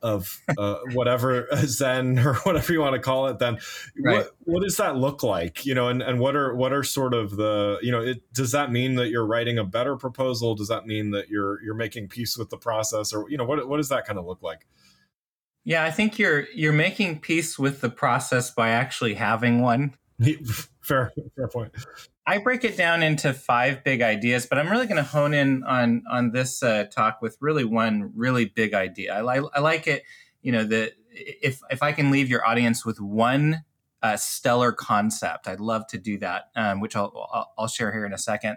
of 0.02 0.42
uh, 0.58 0.78
whatever 0.94 1.48
Zen 1.66 2.20
or 2.20 2.36
whatever 2.36 2.74
you 2.74 2.80
want 2.80 2.94
to 2.94 3.00
call 3.00 3.28
it, 3.28 3.40
then 3.40 3.58
right. 4.00 4.18
what 4.18 4.32
what 4.44 4.64
does 4.64 4.78
that 4.78 4.98
look 4.98 5.24
like? 5.24 5.66
You 5.66 5.76
know, 5.76 5.88
and, 5.88 6.02
and 6.02 6.20
what 6.20 6.36
are 6.36 6.56
what 6.56 6.74
are 6.74 6.84
sort 6.84 7.14
of 7.14 7.36
the 7.36 7.78
you 7.82 7.92
know, 7.92 8.02
it 8.02 8.22
does 8.34 8.52
that 8.52 8.72
mean 8.72 8.96
that 8.96 9.10
you're 9.10 9.26
writing 9.26 9.58
a 9.58 9.64
better 9.64 9.96
proposal? 9.96 10.56
Does 10.56 10.68
that 10.68 10.86
mean 10.86 11.12
that 11.12 11.30
you're 11.30 11.62
you're 11.64 11.76
making 11.76 12.08
peace 12.08 12.38
with 12.38 12.50
the 12.50 12.58
process, 12.58 13.14
or 13.14 13.30
you 13.30 13.38
know, 13.38 13.46
what 13.46 13.68
what 13.68 13.78
does 13.78 13.90
that 13.90 14.06
kind 14.06 14.20
of 14.20 14.26
look 14.26 14.42
like? 14.42 14.66
Yeah, 15.68 15.84
I 15.84 15.92
think 15.92 16.18
you're 16.18 16.48
you're 16.56 16.72
making 16.72 17.20
peace 17.20 17.60
with 17.60 17.82
the 17.82 17.90
process 17.90 18.50
by 18.50 18.70
actually 18.70 19.16
having 19.16 19.62
one. 19.62 19.96
fair 20.82 21.12
fair 21.36 21.50
point. 21.50 21.74
I 22.26 22.38
break 22.38 22.64
it 22.64 22.78
down 22.78 23.04
into 23.04 23.34
five 23.34 23.84
big 23.84 24.02
ideas, 24.02 24.46
but 24.46 24.60
I'm 24.60 24.70
really 24.70 24.86
going 24.86 24.96
to 24.96 25.04
hone 25.04 25.34
in 25.34 25.66
on 25.66 26.04
on 26.10 26.32
this 26.32 26.64
uh, 26.64 26.86
talk 26.86 27.22
with 27.22 27.36
really 27.42 27.66
one 27.66 28.14
really 28.16 28.46
big 28.46 28.74
idea. 28.74 29.14
I, 29.14 29.22
li- 29.22 29.50
I 29.54 29.60
like 29.60 29.88
it, 29.88 30.04
you 30.42 30.54
know, 30.54 30.64
that 30.64 30.94
if 31.12 31.60
if 31.70 31.84
I 31.84 31.92
can 31.92 32.12
leave 32.12 32.30
your 32.30 32.48
audience 32.48 32.86
with 32.86 33.02
one 33.02 33.66
uh, 34.02 34.16
stellar 34.16 34.72
concept, 34.72 35.50
I'd 35.50 35.60
love 35.60 35.86
to 35.88 35.98
do 35.98 36.18
that, 36.20 36.44
um, 36.56 36.80
which 36.80 36.96
I'll, 36.96 37.12
I'll, 37.34 37.52
I'll 37.58 37.68
share 37.68 37.92
here 37.92 38.06
in 38.06 38.14
a 38.14 38.18
second. 38.18 38.56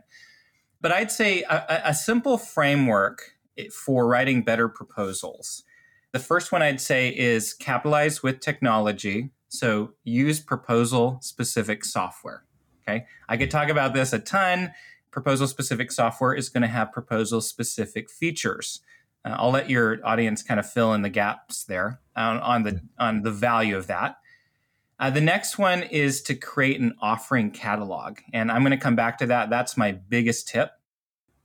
But 0.80 0.92
I'd 0.92 1.10
say 1.10 1.42
a, 1.42 1.82
a 1.86 1.94
simple 1.94 2.38
framework 2.38 3.32
for 3.72 4.06
writing 4.06 4.42
better 4.42 4.68
proposals. 4.68 5.64
The 6.12 6.18
first 6.18 6.52
one 6.52 6.62
I'd 6.62 6.80
say 6.80 7.08
is 7.16 7.54
capitalize 7.54 8.22
with 8.22 8.40
technology. 8.40 9.30
So 9.48 9.92
use 10.04 10.40
proposal 10.40 11.18
specific 11.22 11.84
software. 11.84 12.44
Okay. 12.82 13.06
I 13.28 13.36
could 13.36 13.50
talk 13.50 13.68
about 13.68 13.94
this 13.94 14.12
a 14.12 14.18
ton. 14.18 14.72
Proposal 15.10 15.46
specific 15.46 15.92
software 15.92 16.34
is 16.34 16.48
going 16.48 16.62
to 16.62 16.68
have 16.68 16.92
proposal 16.92 17.40
specific 17.40 18.10
features. 18.10 18.80
Uh, 19.24 19.34
I'll 19.36 19.50
let 19.50 19.68
your 19.68 19.98
audience 20.04 20.42
kind 20.42 20.58
of 20.58 20.70
fill 20.70 20.94
in 20.94 21.02
the 21.02 21.10
gaps 21.10 21.64
there 21.64 22.00
on, 22.16 22.38
on 22.38 22.62
the 22.62 22.80
on 22.98 23.22
the 23.22 23.30
value 23.30 23.76
of 23.76 23.86
that. 23.88 24.16
Uh, 24.98 25.10
the 25.10 25.20
next 25.20 25.58
one 25.58 25.82
is 25.82 26.22
to 26.22 26.34
create 26.34 26.80
an 26.80 26.94
offering 27.00 27.50
catalog, 27.50 28.18
and 28.32 28.52
I'm 28.52 28.62
going 28.62 28.72
to 28.72 28.76
come 28.76 28.96
back 28.96 29.18
to 29.18 29.26
that. 29.26 29.50
That's 29.50 29.76
my 29.76 29.92
biggest 29.92 30.48
tip. 30.48 30.70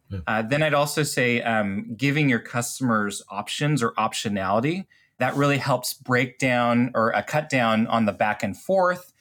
Yeah. 0.10 0.20
Uh, 0.28 0.42
then 0.44 0.62
I'd 0.62 0.74
also 0.74 1.04
say 1.04 1.42
um, 1.42 1.96
giving 1.98 2.30
your 2.30 2.40
customers 2.40 3.24
options 3.30 3.82
or 3.82 3.94
optionality 3.94 4.86
that 5.18 5.36
really 5.36 5.58
helps 5.58 5.94
break 5.94 6.38
down 6.38 6.92
or 6.94 7.16
uh, 7.16 7.22
cut 7.22 7.50
down 7.50 7.88
on 7.88 8.06
the 8.06 8.12
back 8.12 8.44
and 8.44 8.56
forth 8.56 9.14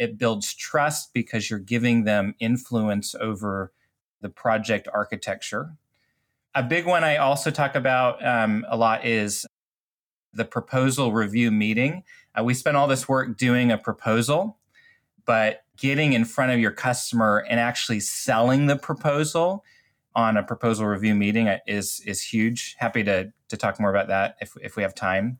it 0.00 0.16
builds 0.16 0.54
trust 0.54 1.12
because 1.12 1.50
you're 1.50 1.58
giving 1.58 2.04
them 2.04 2.34
influence 2.40 3.14
over 3.14 3.70
the 4.22 4.30
project 4.30 4.88
architecture. 4.92 5.76
A 6.54 6.62
big 6.62 6.86
one 6.86 7.04
I 7.04 7.18
also 7.18 7.50
talk 7.50 7.74
about 7.74 8.24
um, 8.26 8.64
a 8.68 8.78
lot 8.78 9.04
is 9.04 9.46
the 10.32 10.46
proposal 10.46 11.12
review 11.12 11.50
meeting. 11.50 12.02
Uh, 12.34 12.42
we 12.44 12.54
spend 12.54 12.78
all 12.78 12.88
this 12.88 13.08
work 13.08 13.36
doing 13.36 13.70
a 13.70 13.76
proposal, 13.76 14.58
but 15.26 15.64
getting 15.76 16.14
in 16.14 16.24
front 16.24 16.50
of 16.52 16.58
your 16.58 16.70
customer 16.70 17.44
and 17.50 17.60
actually 17.60 18.00
selling 18.00 18.66
the 18.66 18.76
proposal 18.76 19.64
on 20.14 20.36
a 20.36 20.42
proposal 20.42 20.86
review 20.86 21.14
meeting 21.14 21.48
is 21.66 22.00
is 22.06 22.22
huge. 22.22 22.76
Happy 22.78 23.04
to 23.04 23.32
to 23.48 23.56
talk 23.56 23.80
more 23.80 23.90
about 23.90 24.08
that 24.08 24.36
if 24.40 24.56
if 24.62 24.76
we 24.76 24.82
have 24.82 24.94
time. 24.94 25.38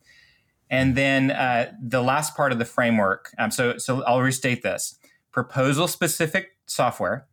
And 0.70 0.96
then 0.96 1.32
uh, 1.32 1.72
the 1.82 2.00
last 2.00 2.36
part 2.36 2.52
of 2.52 2.58
the 2.60 2.64
framework. 2.64 3.34
Um, 3.38 3.50
so, 3.50 3.76
so 3.76 4.04
I'll 4.04 4.20
restate 4.20 4.62
this: 4.62 4.98
proposal 5.32 5.88
specific 5.88 6.56
software, 6.66 7.26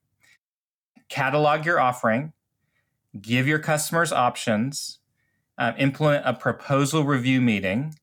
catalog 1.07 1.65
your 1.65 1.79
offering, 1.79 2.33
give 3.21 3.47
your 3.47 3.59
customers 3.59 4.11
options, 4.11 4.99
um, 5.59 5.75
implement 5.77 6.23
a 6.25 6.33
proposal 6.33 7.03
review 7.03 7.39
meeting, 7.39 7.93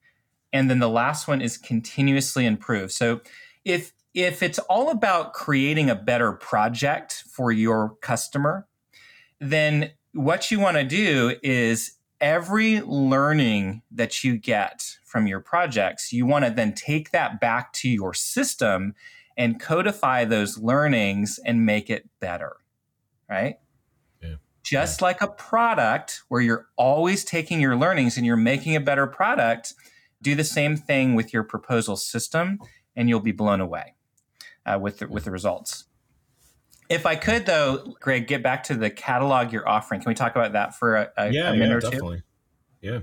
and 0.52 0.70
then 0.70 0.78
the 0.78 0.88
last 0.88 1.26
one 1.26 1.42
is 1.42 1.58
continuously 1.58 2.46
improve. 2.46 2.92
So, 2.92 3.20
if 3.64 3.92
if 4.14 4.40
it's 4.40 4.60
all 4.60 4.90
about 4.90 5.32
creating 5.32 5.90
a 5.90 5.96
better 5.96 6.32
project 6.32 7.24
for 7.28 7.50
your 7.50 7.96
customer, 8.00 8.68
then 9.40 9.90
what 10.12 10.50
you 10.50 10.60
want 10.60 10.76
to 10.76 10.84
do 10.84 11.36
is 11.42 11.98
every 12.20 12.80
learning 12.80 13.82
that 13.90 14.24
you 14.24 14.38
get 14.38 14.96
from 15.04 15.26
your 15.26 15.40
projects, 15.40 16.12
you 16.12 16.26
want 16.26 16.44
to 16.44 16.50
then 16.50 16.72
take 16.72 17.10
that 17.10 17.40
back 17.40 17.72
to 17.74 17.88
your 17.88 18.14
system 18.14 18.94
and 19.36 19.60
codify 19.60 20.24
those 20.24 20.58
learnings 20.58 21.38
and 21.44 21.66
make 21.66 21.90
it 21.90 22.08
better. 22.20 22.56
Right? 23.28 23.58
Yeah. 24.22 24.36
Just 24.62 25.00
yeah. 25.00 25.04
like 25.04 25.20
a 25.20 25.28
product 25.28 26.22
where 26.28 26.40
you're 26.40 26.68
always 26.76 27.24
taking 27.24 27.60
your 27.60 27.76
learnings 27.76 28.16
and 28.16 28.24
you're 28.24 28.36
making 28.36 28.76
a 28.76 28.80
better 28.80 29.06
product, 29.06 29.74
do 30.22 30.34
the 30.34 30.44
same 30.44 30.76
thing 30.76 31.14
with 31.14 31.32
your 31.32 31.42
proposal 31.42 31.96
system 31.96 32.58
and 32.96 33.08
you'll 33.08 33.20
be 33.20 33.32
blown 33.32 33.60
away 33.60 33.94
uh, 34.64 34.78
with, 34.80 34.98
the, 34.98 35.08
with 35.08 35.24
the 35.24 35.30
results. 35.30 35.84
If 36.88 37.06
I 37.06 37.16
could, 37.16 37.46
though, 37.46 37.94
Greg, 38.00 38.26
get 38.26 38.42
back 38.42 38.64
to 38.64 38.74
the 38.74 38.90
catalog 38.90 39.52
you're 39.52 39.68
offering. 39.68 40.00
Can 40.00 40.10
we 40.10 40.14
talk 40.14 40.36
about 40.36 40.52
that 40.52 40.74
for 40.74 40.96
a, 40.96 41.12
a, 41.16 41.30
yeah, 41.30 41.50
a 41.50 41.52
minute 41.52 41.68
yeah, 41.68 41.74
or 41.74 41.80
definitely. 41.80 42.18
two? 42.18 42.88
Yeah. 42.88 43.00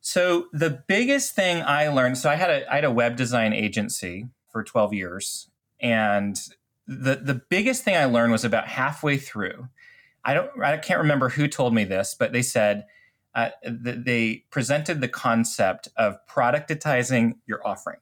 So 0.00 0.46
the 0.52 0.82
biggest 0.86 1.34
thing 1.34 1.62
I 1.62 1.88
learned, 1.88 2.18
so 2.18 2.30
I 2.30 2.36
had 2.36 2.50
a 2.50 2.72
I 2.72 2.76
had 2.76 2.84
a 2.84 2.90
web 2.90 3.16
design 3.16 3.52
agency 3.52 4.28
for 4.50 4.62
12 4.62 4.94
years 4.94 5.50
and 5.80 6.40
the 6.86 7.16
the 7.16 7.34
biggest 7.34 7.84
thing 7.84 7.96
I 7.96 8.04
learned 8.04 8.32
was 8.32 8.44
about 8.44 8.68
halfway 8.68 9.16
through. 9.16 9.68
I 10.24 10.34
don't 10.34 10.50
I 10.62 10.76
can't 10.76 11.00
remember 11.00 11.28
who 11.28 11.48
told 11.48 11.74
me 11.74 11.84
this, 11.84 12.14
but 12.18 12.32
they 12.32 12.42
said 12.42 12.86
uh, 13.34 13.50
th- 13.62 14.04
they 14.04 14.44
presented 14.50 15.00
the 15.00 15.08
concept 15.08 15.88
of 15.96 16.16
productizing 16.26 17.34
your 17.46 17.66
offering. 17.66 17.98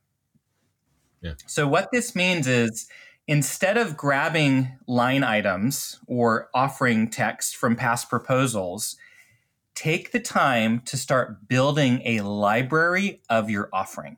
Yeah. 1.22 1.32
So 1.46 1.66
what 1.66 1.88
this 1.90 2.14
means 2.14 2.46
is 2.46 2.86
instead 3.26 3.76
of 3.76 3.96
grabbing 3.96 4.78
line 4.86 5.24
items 5.24 5.98
or 6.06 6.50
offering 6.54 7.08
text 7.08 7.56
from 7.56 7.76
past 7.76 8.08
proposals, 8.08 8.96
take 9.74 10.12
the 10.12 10.20
time 10.20 10.80
to 10.80 10.96
start 10.96 11.48
building 11.48 12.00
a 12.04 12.20
library 12.20 13.22
of 13.28 13.50
your 13.50 13.68
offering 13.72 14.16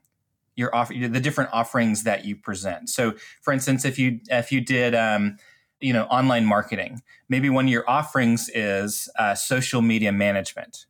your 0.57 0.75
offer 0.75 0.95
the 0.95 1.21
different 1.21 1.51
offerings 1.53 2.05
that 2.05 2.25
you 2.25 2.35
present. 2.35 2.89
So 2.89 3.15
for 3.43 3.53
instance 3.53 3.85
if 3.85 3.99
you 3.99 4.21
if 4.29 4.51
you 4.51 4.61
did 4.61 4.95
um, 4.95 5.37
you 5.81 5.93
know 5.93 6.05
online 6.05 6.47
marketing 6.47 7.03
maybe 7.29 7.51
one 7.51 7.67
of 7.67 7.71
your 7.71 7.89
offerings 7.89 8.51
is 8.55 9.09
uh, 9.19 9.35
social 9.35 9.83
media 9.83 10.13
management 10.13 10.87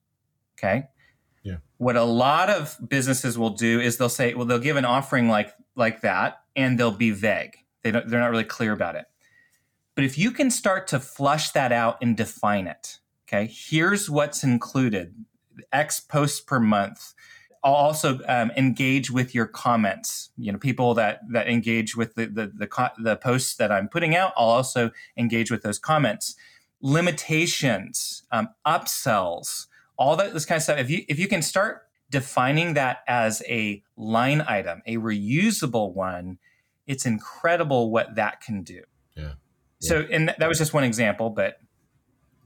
okay? 0.58 0.85
Yeah. 1.42 1.56
What 1.78 1.96
a 1.96 2.04
lot 2.04 2.49
of 2.49 2.76
businesses 2.88 3.37
will 3.37 3.50
do 3.50 3.80
is 3.80 3.99
they'll 3.99 4.08
say 4.08 4.35
well 4.35 4.46
they'll 4.46 4.58
give 4.58 4.76
an 4.76 4.85
offering 4.85 5.28
like 5.28 5.52
like 5.75 6.00
that 6.02 6.40
and 6.54 6.78
they'll 6.78 6.90
be 6.90 7.11
vague 7.11 7.56
they 7.87 7.93
don't, 7.93 8.09
they're 8.09 8.21
not 8.21 8.31
really 8.31 8.45
clear 8.45 8.73
about 8.73 8.95
it 8.95 9.07
but 9.95 10.05
if 10.05 10.19
you 10.19 10.31
can 10.31 10.50
start 10.50 10.87
to 10.88 11.00
flush 11.00 11.50
that 11.50 11.73
out 11.73 11.97
and 12.02 12.16
define 12.16 12.66
it 12.66 12.99
Okay, 13.28 13.52
here's 13.52 14.09
what's 14.09 14.45
included 14.45 15.12
X 15.73 15.99
posts 15.99 16.40
per 16.40 16.61
month. 16.61 17.12
I'll 17.64 17.75
also 17.75 18.21
um, 18.28 18.52
engage 18.57 19.11
with 19.11 19.35
your 19.35 19.47
comments. 19.47 20.31
You 20.38 20.52
know, 20.52 20.59
people 20.59 20.95
that 20.95 21.21
that 21.33 21.49
engage 21.49 21.97
with 21.97 22.14
the 22.14 22.26
the, 22.26 22.47
the 22.47 22.93
the 22.99 23.16
posts 23.16 23.57
that 23.57 23.73
I'm 23.73 23.88
putting 23.88 24.14
out. 24.14 24.33
I'll 24.37 24.49
also 24.49 24.93
engage 25.16 25.50
with 25.50 25.62
those 25.62 25.78
comments. 25.78 26.37
Limitations, 26.81 28.23
um, 28.31 28.50
upsells, 28.64 29.66
all 29.97 30.14
that 30.16 30.33
this 30.33 30.45
kind 30.45 30.59
of 30.59 30.62
stuff. 30.62 30.78
If 30.78 30.88
you 30.88 31.05
if 31.09 31.19
you 31.19 31.26
can 31.26 31.43
start 31.43 31.83
defining 32.09 32.75
that 32.75 32.99
as 33.09 33.43
a 33.49 33.83
line 33.97 34.45
item, 34.47 34.83
a 34.87 34.99
reusable 34.99 35.93
one, 35.93 36.38
it's 36.87 37.07
incredible 37.07 37.90
what 37.90 38.14
that 38.16 38.40
can 38.40 38.62
do. 38.62 38.83
Yeah. 39.14 39.25
yeah. 39.25 39.33
So, 39.81 40.07
and 40.11 40.35
that 40.38 40.49
was 40.49 40.59
just 40.59 40.73
one 40.73 40.85
example, 40.85 41.31
but 41.31 41.59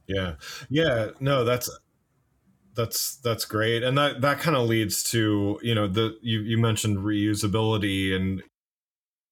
yeah. 0.07 0.35
Yeah. 0.69 1.11
No, 1.21 1.45
that's 1.45 1.71
that's 2.75 3.17
that's 3.17 3.45
great. 3.45 3.83
And 3.83 3.97
that 3.99 4.21
that 4.21 4.41
kind 4.41 4.57
of 4.57 4.69
leads 4.69 5.03
to, 5.11 5.59
you 5.63 5.75
know, 5.75 5.87
the 5.87 6.19
you 6.23 6.41
you 6.41 6.59
mentioned 6.59 6.99
reusability 6.99 8.15
and 8.15 8.43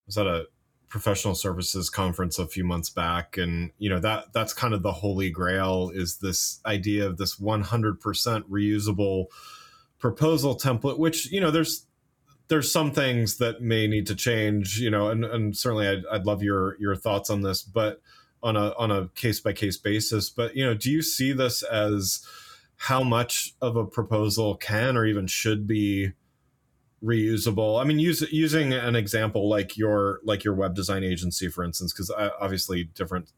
was 0.07 0.15
that 0.15 0.27
a 0.27 0.47
professional 0.89 1.35
services 1.35 1.91
conference 1.91 2.39
a 2.39 2.47
few 2.47 2.65
months 2.65 2.89
back 2.89 3.37
and 3.37 3.71
you 3.79 3.91
know 3.91 4.01
that 4.01 4.33
that's 4.33 4.55
kind 4.55 4.73
of 4.73 4.83
the 4.83 4.93
holy 4.93 5.29
grail 5.29 5.91
is 5.95 6.17
this 6.17 6.61
idea 6.65 7.07
of 7.07 7.19
this 7.19 7.39
100% 7.39 7.99
reusable 8.49 9.27
proposal 9.99 10.57
template 10.57 10.99
which 10.99 11.31
you 11.31 11.41
know 11.41 11.51
there's 11.51 11.87
there's 12.49 12.73
some 12.73 12.93
things 12.93 13.39
that 13.39 13.61
may 13.61 13.87
need 13.87 14.07
to 14.07 14.15
change 14.15 14.79
you 14.79 14.91
know 14.91 15.09
and, 15.09 15.25
and 15.25 15.57
certainly 15.57 15.87
I'd, 15.87 16.05
I'd 16.11 16.27
love 16.27 16.43
your 16.43 16.77
your 16.81 16.97
thoughts 16.97 17.31
on 17.31 17.43
this 17.43 17.63
but 17.63 18.01
on 18.43 18.57
a 18.57 18.75
on 18.79 18.91
a 18.91 19.09
case 19.09 19.41
by 19.41 19.53
case 19.53 19.77
basis. 19.77 20.31
But 20.31 20.57
you 20.57 20.65
know, 20.65 20.75
do 20.75 20.91
you 20.91 21.03
see 21.03 21.33
this 21.33 21.63
as 21.63 22.27
how 22.77 23.03
much 23.03 23.55
of 23.61 23.77
a 23.77 23.85
proposal 23.85 24.57
can 24.57 24.97
or 24.97 25.05
even 25.05 25.27
should 25.27 25.67
be 25.67 26.13
reusable? 27.03 27.81
I 27.81 27.85
mean, 27.85 27.99
use, 27.99 28.21
using 28.33 28.73
an 28.73 28.97
example 28.97 29.49
like 29.49 29.77
your 29.77 30.21
like 30.25 30.45
your 30.45 30.55
web 30.55 30.75
design 30.75 31.05
agency, 31.05 31.49
for 31.49 31.65
instance, 31.65 31.93
because 31.93 32.11
uh, 32.11 32.31
obviously 32.41 32.85
different 32.85 33.33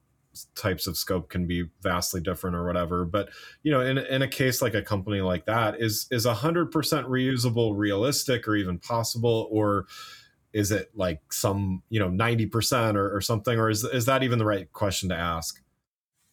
types 0.54 0.86
of 0.86 0.96
scope 0.96 1.28
can 1.28 1.46
be 1.46 1.64
vastly 1.82 2.20
different 2.20 2.54
or 2.54 2.64
whatever 2.64 3.04
but 3.04 3.30
you 3.62 3.72
know 3.72 3.80
in, 3.80 3.98
in 3.98 4.22
a 4.22 4.28
case 4.28 4.62
like 4.62 4.74
a 4.74 4.82
company 4.82 5.20
like 5.20 5.44
that 5.46 5.80
is 5.80 6.06
is 6.10 6.26
a 6.26 6.34
100% 6.34 6.70
reusable 6.70 7.76
realistic 7.76 8.46
or 8.46 8.56
even 8.56 8.78
possible? 8.78 9.48
Or 9.50 9.86
is 10.52 10.70
it 10.70 10.90
like 10.94 11.32
some 11.32 11.82
you 11.88 12.00
know 12.00 12.08
90% 12.08 12.96
or, 12.96 13.14
or 13.14 13.20
something? 13.20 13.58
Or 13.58 13.70
is, 13.70 13.84
is 13.84 14.06
that 14.06 14.22
even 14.22 14.38
the 14.38 14.44
right 14.44 14.70
question 14.72 15.08
to 15.10 15.16
ask 15.16 15.60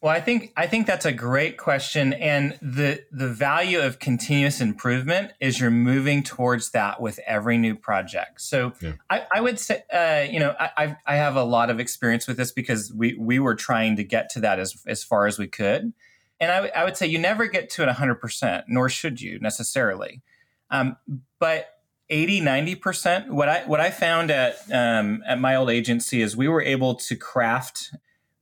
well, 0.00 0.14
I 0.14 0.20
think 0.20 0.52
I 0.56 0.68
think 0.68 0.86
that's 0.86 1.06
a 1.06 1.12
great 1.12 1.56
question, 1.56 2.12
and 2.12 2.56
the 2.62 3.02
the 3.10 3.28
value 3.28 3.80
of 3.80 3.98
continuous 3.98 4.60
improvement 4.60 5.32
is 5.40 5.58
you're 5.58 5.72
moving 5.72 6.22
towards 6.22 6.70
that 6.70 7.00
with 7.00 7.18
every 7.26 7.58
new 7.58 7.74
project. 7.74 8.40
So 8.40 8.74
yeah. 8.80 8.92
I, 9.10 9.26
I, 9.34 9.40
would 9.40 9.58
say, 9.58 9.82
uh, 9.92 10.30
you 10.30 10.38
know, 10.38 10.54
I 10.56 10.96
I 11.04 11.16
have 11.16 11.34
a 11.34 11.42
lot 11.42 11.68
of 11.68 11.80
experience 11.80 12.28
with 12.28 12.36
this 12.36 12.52
because 12.52 12.92
we 12.92 13.16
we 13.18 13.40
were 13.40 13.56
trying 13.56 13.96
to 13.96 14.04
get 14.04 14.30
to 14.30 14.40
that 14.40 14.60
as 14.60 14.80
as 14.86 15.02
far 15.02 15.26
as 15.26 15.36
we 15.36 15.48
could, 15.48 15.92
and 16.38 16.52
I, 16.52 16.68
I 16.68 16.84
would 16.84 16.96
say 16.96 17.08
you 17.08 17.18
never 17.18 17.46
get 17.46 17.68
to 17.70 17.82
it 17.82 17.86
100, 17.86 18.14
percent 18.20 18.66
nor 18.68 18.88
should 18.88 19.20
you 19.20 19.40
necessarily, 19.40 20.22
um, 20.70 20.96
but 21.40 21.70
80 22.10 22.40
90% 22.40 23.28
what 23.28 23.50
i 23.50 23.64
what 23.66 23.80
i 23.80 23.90
found 23.90 24.30
at 24.30 24.56
um, 24.72 25.22
at 25.28 25.38
my 25.38 25.56
old 25.56 25.68
agency 25.68 26.22
is 26.22 26.34
we 26.34 26.48
were 26.48 26.62
able 26.62 26.94
to 26.94 27.16
craft 27.16 27.90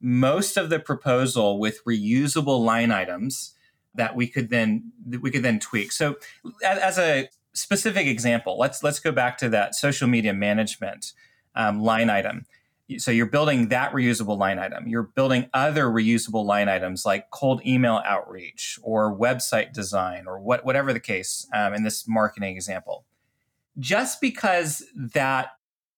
most 0.07 0.57
of 0.57 0.71
the 0.71 0.79
proposal 0.79 1.59
with 1.59 1.85
reusable 1.85 2.65
line 2.65 2.93
items 2.93 3.55
that 3.97 4.15
we 4.15 4.29
could 4.29 4.51
then 4.51 4.93
we 5.21 5.33
could 5.33 5.43
then 5.43 5.59
tweak. 5.59 5.91
So 5.91 6.15
as 6.65 6.97
a 6.97 7.29
specific 7.55 8.07
example, 8.07 8.57
let's 8.57 8.85
let's 8.85 9.01
go 9.01 9.11
back 9.11 9.37
to 9.39 9.49
that 9.49 9.75
social 9.75 10.07
media 10.07 10.33
management 10.33 11.13
um, 11.57 11.81
line 11.81 12.09
item. 12.09 12.47
So 12.99 13.11
you're 13.11 13.27
building 13.27 13.67
that 13.71 13.91
reusable 13.91 14.39
line 14.39 14.61
item. 14.61 14.87
You're 14.87 15.03
building 15.03 15.51
other 15.53 15.87
reusable 15.87 16.45
line 16.45 16.69
items 16.69 17.05
like 17.05 17.31
cold 17.31 17.61
email 17.67 18.01
outreach 18.07 18.79
or 18.85 19.13
website 19.13 19.73
design 19.73 20.27
or 20.29 20.39
what, 20.39 20.65
whatever 20.65 20.93
the 20.93 21.01
case 21.01 21.49
um, 21.53 21.75
in 21.75 21.83
this 21.83 22.07
marketing 22.07 22.55
example. 22.55 23.05
Just 23.77 24.21
because 24.21 24.85
that 24.95 25.49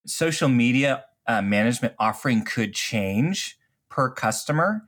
social 0.07 0.49
media 0.49 1.05
uh, 1.27 1.43
management 1.43 1.93
offering 1.99 2.43
could 2.43 2.73
change 2.73 3.58
per 3.99 4.09
customer 4.09 4.85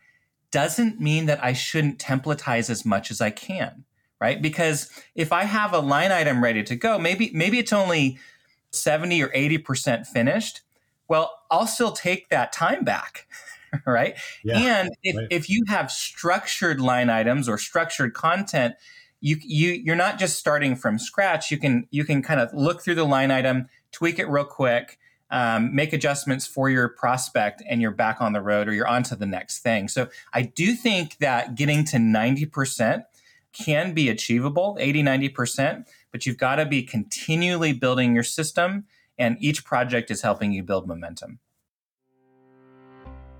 doesn't 0.52 1.00
mean 1.00 1.26
that 1.26 1.42
I 1.42 1.52
shouldn't 1.52 1.98
templatize 1.98 2.70
as 2.70 2.84
much 2.84 3.10
as 3.10 3.20
I 3.20 3.30
can, 3.30 3.84
right? 4.20 4.40
Because 4.40 4.88
if 5.16 5.32
I 5.32 5.42
have 5.42 5.72
a 5.72 5.80
line 5.80 6.12
item 6.12 6.44
ready 6.44 6.62
to 6.62 6.76
go, 6.76 6.96
maybe 6.96 7.32
maybe 7.34 7.58
it's 7.58 7.72
only 7.72 8.20
70 8.70 9.20
or 9.20 9.28
80% 9.30 10.06
finished. 10.06 10.60
Well, 11.08 11.40
I'll 11.50 11.66
still 11.66 11.90
take 11.90 12.28
that 12.28 12.52
time 12.52 12.84
back, 12.84 13.26
right? 13.84 14.16
Yeah, 14.44 14.58
and 14.58 14.90
if, 15.02 15.16
right. 15.16 15.26
if 15.28 15.50
you 15.50 15.64
have 15.66 15.90
structured 15.90 16.80
line 16.80 17.10
items 17.10 17.48
or 17.48 17.58
structured 17.58 18.14
content, 18.14 18.76
you 19.20 19.38
you 19.42 19.72
you're 19.72 19.96
not 19.96 20.20
just 20.20 20.38
starting 20.38 20.76
from 20.76 21.00
scratch. 21.00 21.50
You 21.50 21.58
can 21.58 21.88
you 21.90 22.04
can 22.04 22.22
kind 22.22 22.38
of 22.38 22.54
look 22.54 22.80
through 22.80 22.94
the 22.94 23.02
line 23.02 23.32
item, 23.32 23.66
tweak 23.90 24.20
it 24.20 24.28
real 24.28 24.44
quick, 24.44 24.99
um, 25.30 25.74
make 25.74 25.92
adjustments 25.92 26.46
for 26.46 26.70
your 26.70 26.88
prospect 26.88 27.62
and 27.68 27.80
you're 27.80 27.90
back 27.90 28.20
on 28.20 28.32
the 28.32 28.40
road 28.40 28.68
or 28.68 28.72
you're 28.72 28.88
on 28.88 29.02
to 29.04 29.16
the 29.16 29.26
next 29.26 29.60
thing. 29.60 29.88
So 29.88 30.08
I 30.32 30.42
do 30.42 30.74
think 30.74 31.18
that 31.18 31.54
getting 31.54 31.84
to 31.86 31.96
90% 31.96 33.04
can 33.52 33.92
be 33.92 34.08
achievable, 34.08 34.76
80, 34.80 35.02
90%, 35.02 35.86
but 36.12 36.26
you've 36.26 36.38
got 36.38 36.56
to 36.56 36.66
be 36.66 36.82
continually 36.82 37.72
building 37.72 38.14
your 38.14 38.24
system 38.24 38.84
and 39.18 39.36
each 39.40 39.64
project 39.64 40.10
is 40.10 40.22
helping 40.22 40.52
you 40.52 40.62
build 40.62 40.88
momentum. 40.88 41.38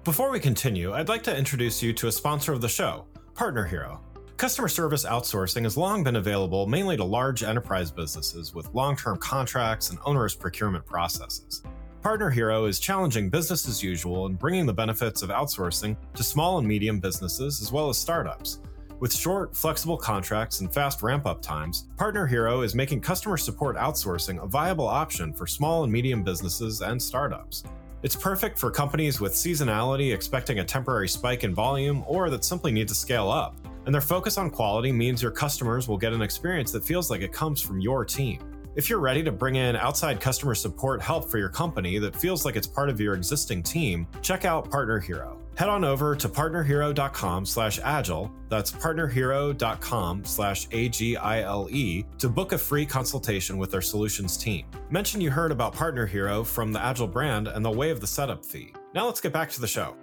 Before 0.05 0.31
we 0.31 0.40
continue, 0.40 0.92
I'd 0.92 1.09
like 1.09 1.22
to 1.24 1.37
introduce 1.37 1.83
you 1.83 1.92
to 1.94 2.09
a 2.09 2.12
sponsor 2.12 2.53
of 2.53 2.61
the 2.61 2.68
show, 2.68 3.07
Partner 3.35 3.64
Hero. 3.64 4.00
Customer 4.37 4.68
service 4.68 5.05
outsourcing 5.05 5.64
has 5.64 5.76
long 5.76 6.03
been 6.03 6.16
available 6.16 6.66
mainly 6.66 6.96
to 6.96 7.05
large 7.05 7.42
enterprise 7.42 7.90
businesses 7.90 8.55
with 8.55 8.72
long 8.74 8.96
term 8.96 9.18
contracts 9.18 9.90
and 9.90 9.98
onerous 10.07 10.35
procurement 10.35 10.87
processes. 10.87 11.62
Partner 12.02 12.30
Hero 12.30 12.64
is 12.64 12.80
challenging 12.80 13.28
business 13.28 13.68
as 13.68 13.82
usual 13.82 14.24
and 14.24 14.38
bringing 14.38 14.64
the 14.64 14.72
benefits 14.72 15.20
of 15.20 15.28
outsourcing 15.28 15.94
to 16.14 16.22
small 16.22 16.56
and 16.56 16.66
medium 16.66 16.98
businesses 16.98 17.60
as 17.60 17.72
well 17.72 17.90
as 17.90 17.98
startups. 17.98 18.60
With 19.00 19.14
short, 19.14 19.54
flexible 19.54 19.98
contracts 19.98 20.60
and 20.60 20.72
fast 20.72 21.02
ramp 21.02 21.26
up 21.26 21.42
times, 21.42 21.88
Partner 21.98 22.26
Hero 22.26 22.62
is 22.62 22.74
making 22.74 23.02
customer 23.02 23.36
support 23.36 23.76
outsourcing 23.76 24.42
a 24.42 24.46
viable 24.46 24.88
option 24.88 25.34
for 25.34 25.46
small 25.46 25.84
and 25.84 25.92
medium 25.92 26.22
businesses 26.22 26.80
and 26.80 27.00
startups. 27.00 27.64
It's 28.02 28.16
perfect 28.16 28.58
for 28.58 28.70
companies 28.70 29.20
with 29.20 29.34
seasonality 29.34 30.14
expecting 30.14 30.60
a 30.60 30.64
temporary 30.64 31.08
spike 31.08 31.44
in 31.44 31.54
volume 31.54 32.02
or 32.06 32.30
that 32.30 32.46
simply 32.46 32.72
need 32.72 32.88
to 32.88 32.94
scale 32.94 33.30
up. 33.30 33.56
And 33.84 33.94
their 33.94 34.00
focus 34.00 34.38
on 34.38 34.48
quality 34.48 34.90
means 34.90 35.20
your 35.20 35.32
customers 35.32 35.86
will 35.86 35.98
get 35.98 36.14
an 36.14 36.22
experience 36.22 36.72
that 36.72 36.82
feels 36.82 37.10
like 37.10 37.20
it 37.20 37.32
comes 37.34 37.60
from 37.60 37.78
your 37.78 38.06
team. 38.06 38.49
If 38.80 38.88
you're 38.88 38.98
ready 38.98 39.22
to 39.24 39.30
bring 39.30 39.56
in 39.56 39.76
outside 39.76 40.22
customer 40.22 40.54
support 40.54 41.02
help 41.02 41.30
for 41.30 41.36
your 41.36 41.50
company 41.50 41.98
that 41.98 42.16
feels 42.16 42.46
like 42.46 42.56
it's 42.56 42.66
part 42.66 42.88
of 42.88 42.98
your 42.98 43.12
existing 43.12 43.62
team, 43.62 44.06
check 44.22 44.46
out 44.46 44.70
Partner 44.70 44.98
Hero. 44.98 45.38
Head 45.54 45.68
on 45.68 45.84
over 45.84 46.16
to 46.16 46.30
partnerhero.com 46.30 47.44
slash 47.44 47.78
agile, 47.84 48.32
that's 48.48 48.72
partnerhero.com 48.72 50.24
slash 50.24 50.66
A-G-I-L-E, 50.72 52.04
to 52.16 52.28
book 52.30 52.52
a 52.52 52.58
free 52.58 52.86
consultation 52.86 53.58
with 53.58 53.70
their 53.70 53.82
solutions 53.82 54.38
team. 54.38 54.64
Mention 54.88 55.20
you 55.20 55.30
heard 55.30 55.52
about 55.52 55.74
Partner 55.74 56.06
Hero 56.06 56.42
from 56.42 56.72
the 56.72 56.82
Agile 56.82 57.06
brand 57.06 57.48
and 57.48 57.62
they'll 57.62 57.74
waive 57.74 58.00
the 58.00 58.06
setup 58.06 58.46
fee. 58.46 58.72
Now 58.94 59.04
let's 59.04 59.20
get 59.20 59.34
back 59.34 59.50
to 59.50 59.60
the 59.60 59.68
show. 59.68 59.94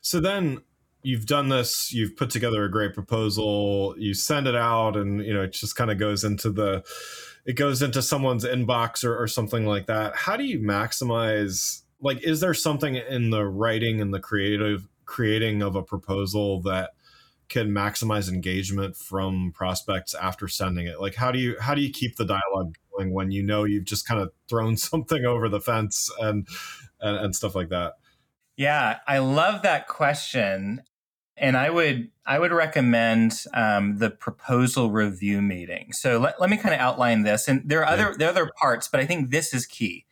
So 0.00 0.18
then 0.18 0.58
you've 1.02 1.26
done 1.26 1.48
this 1.48 1.92
you've 1.92 2.16
put 2.16 2.30
together 2.30 2.64
a 2.64 2.70
great 2.70 2.92
proposal 2.92 3.94
you 3.98 4.12
send 4.12 4.46
it 4.46 4.54
out 4.54 4.96
and 4.96 5.24
you 5.24 5.32
know 5.32 5.42
it 5.42 5.52
just 5.52 5.76
kind 5.76 5.90
of 5.90 5.98
goes 5.98 6.24
into 6.24 6.50
the 6.50 6.84
it 7.44 7.54
goes 7.54 7.82
into 7.82 8.02
someone's 8.02 8.44
inbox 8.44 9.04
or, 9.04 9.20
or 9.20 9.26
something 9.26 9.66
like 9.66 9.86
that. 9.86 10.14
How 10.14 10.36
do 10.36 10.44
you 10.44 10.60
maximize 10.60 11.82
like 12.00 12.22
is 12.22 12.40
there 12.40 12.54
something 12.54 12.96
in 12.96 13.30
the 13.30 13.44
writing 13.44 14.00
and 14.00 14.12
the 14.12 14.20
creative 14.20 14.88
creating 15.04 15.62
of 15.62 15.76
a 15.76 15.82
proposal 15.82 16.62
that 16.62 16.90
can 17.48 17.70
maximize 17.70 18.28
engagement 18.28 18.96
from 18.96 19.52
prospects 19.54 20.14
after 20.14 20.48
sending 20.48 20.86
it? 20.86 21.00
Like 21.00 21.14
how 21.14 21.32
do 21.32 21.38
you 21.38 21.56
how 21.60 21.74
do 21.74 21.80
you 21.80 21.90
keep 21.90 22.16
the 22.16 22.24
dialogue 22.24 22.76
going 22.92 23.12
when 23.12 23.30
you 23.30 23.42
know 23.42 23.64
you've 23.64 23.84
just 23.84 24.06
kind 24.06 24.20
of 24.20 24.30
thrown 24.48 24.76
something 24.76 25.24
over 25.24 25.48
the 25.48 25.60
fence 25.60 26.10
and 26.20 26.46
and, 27.00 27.16
and 27.16 27.36
stuff 27.36 27.54
like 27.54 27.70
that? 27.70 27.94
Yeah, 28.56 28.98
I 29.06 29.18
love 29.18 29.62
that 29.62 29.88
question 29.88 30.82
and 31.40 31.56
I 31.56 31.70
would 31.70 32.10
I 32.26 32.38
would 32.38 32.52
recommend 32.52 33.44
um, 33.54 33.98
the 33.98 34.10
proposal 34.10 34.90
review 34.90 35.42
meeting. 35.42 35.92
So 35.92 36.20
let, 36.20 36.40
let 36.40 36.50
me 36.50 36.56
kind 36.56 36.74
of 36.74 36.80
outline 36.80 37.22
this, 37.22 37.48
and 37.48 37.62
there 37.64 37.80
are 37.80 37.86
other 37.86 38.14
there 38.16 38.28
are 38.28 38.30
other 38.30 38.50
parts, 38.56 38.86
but 38.86 39.00
I 39.00 39.06
think 39.06 39.30
this 39.30 39.52
is 39.52 39.66
key. 39.66 40.04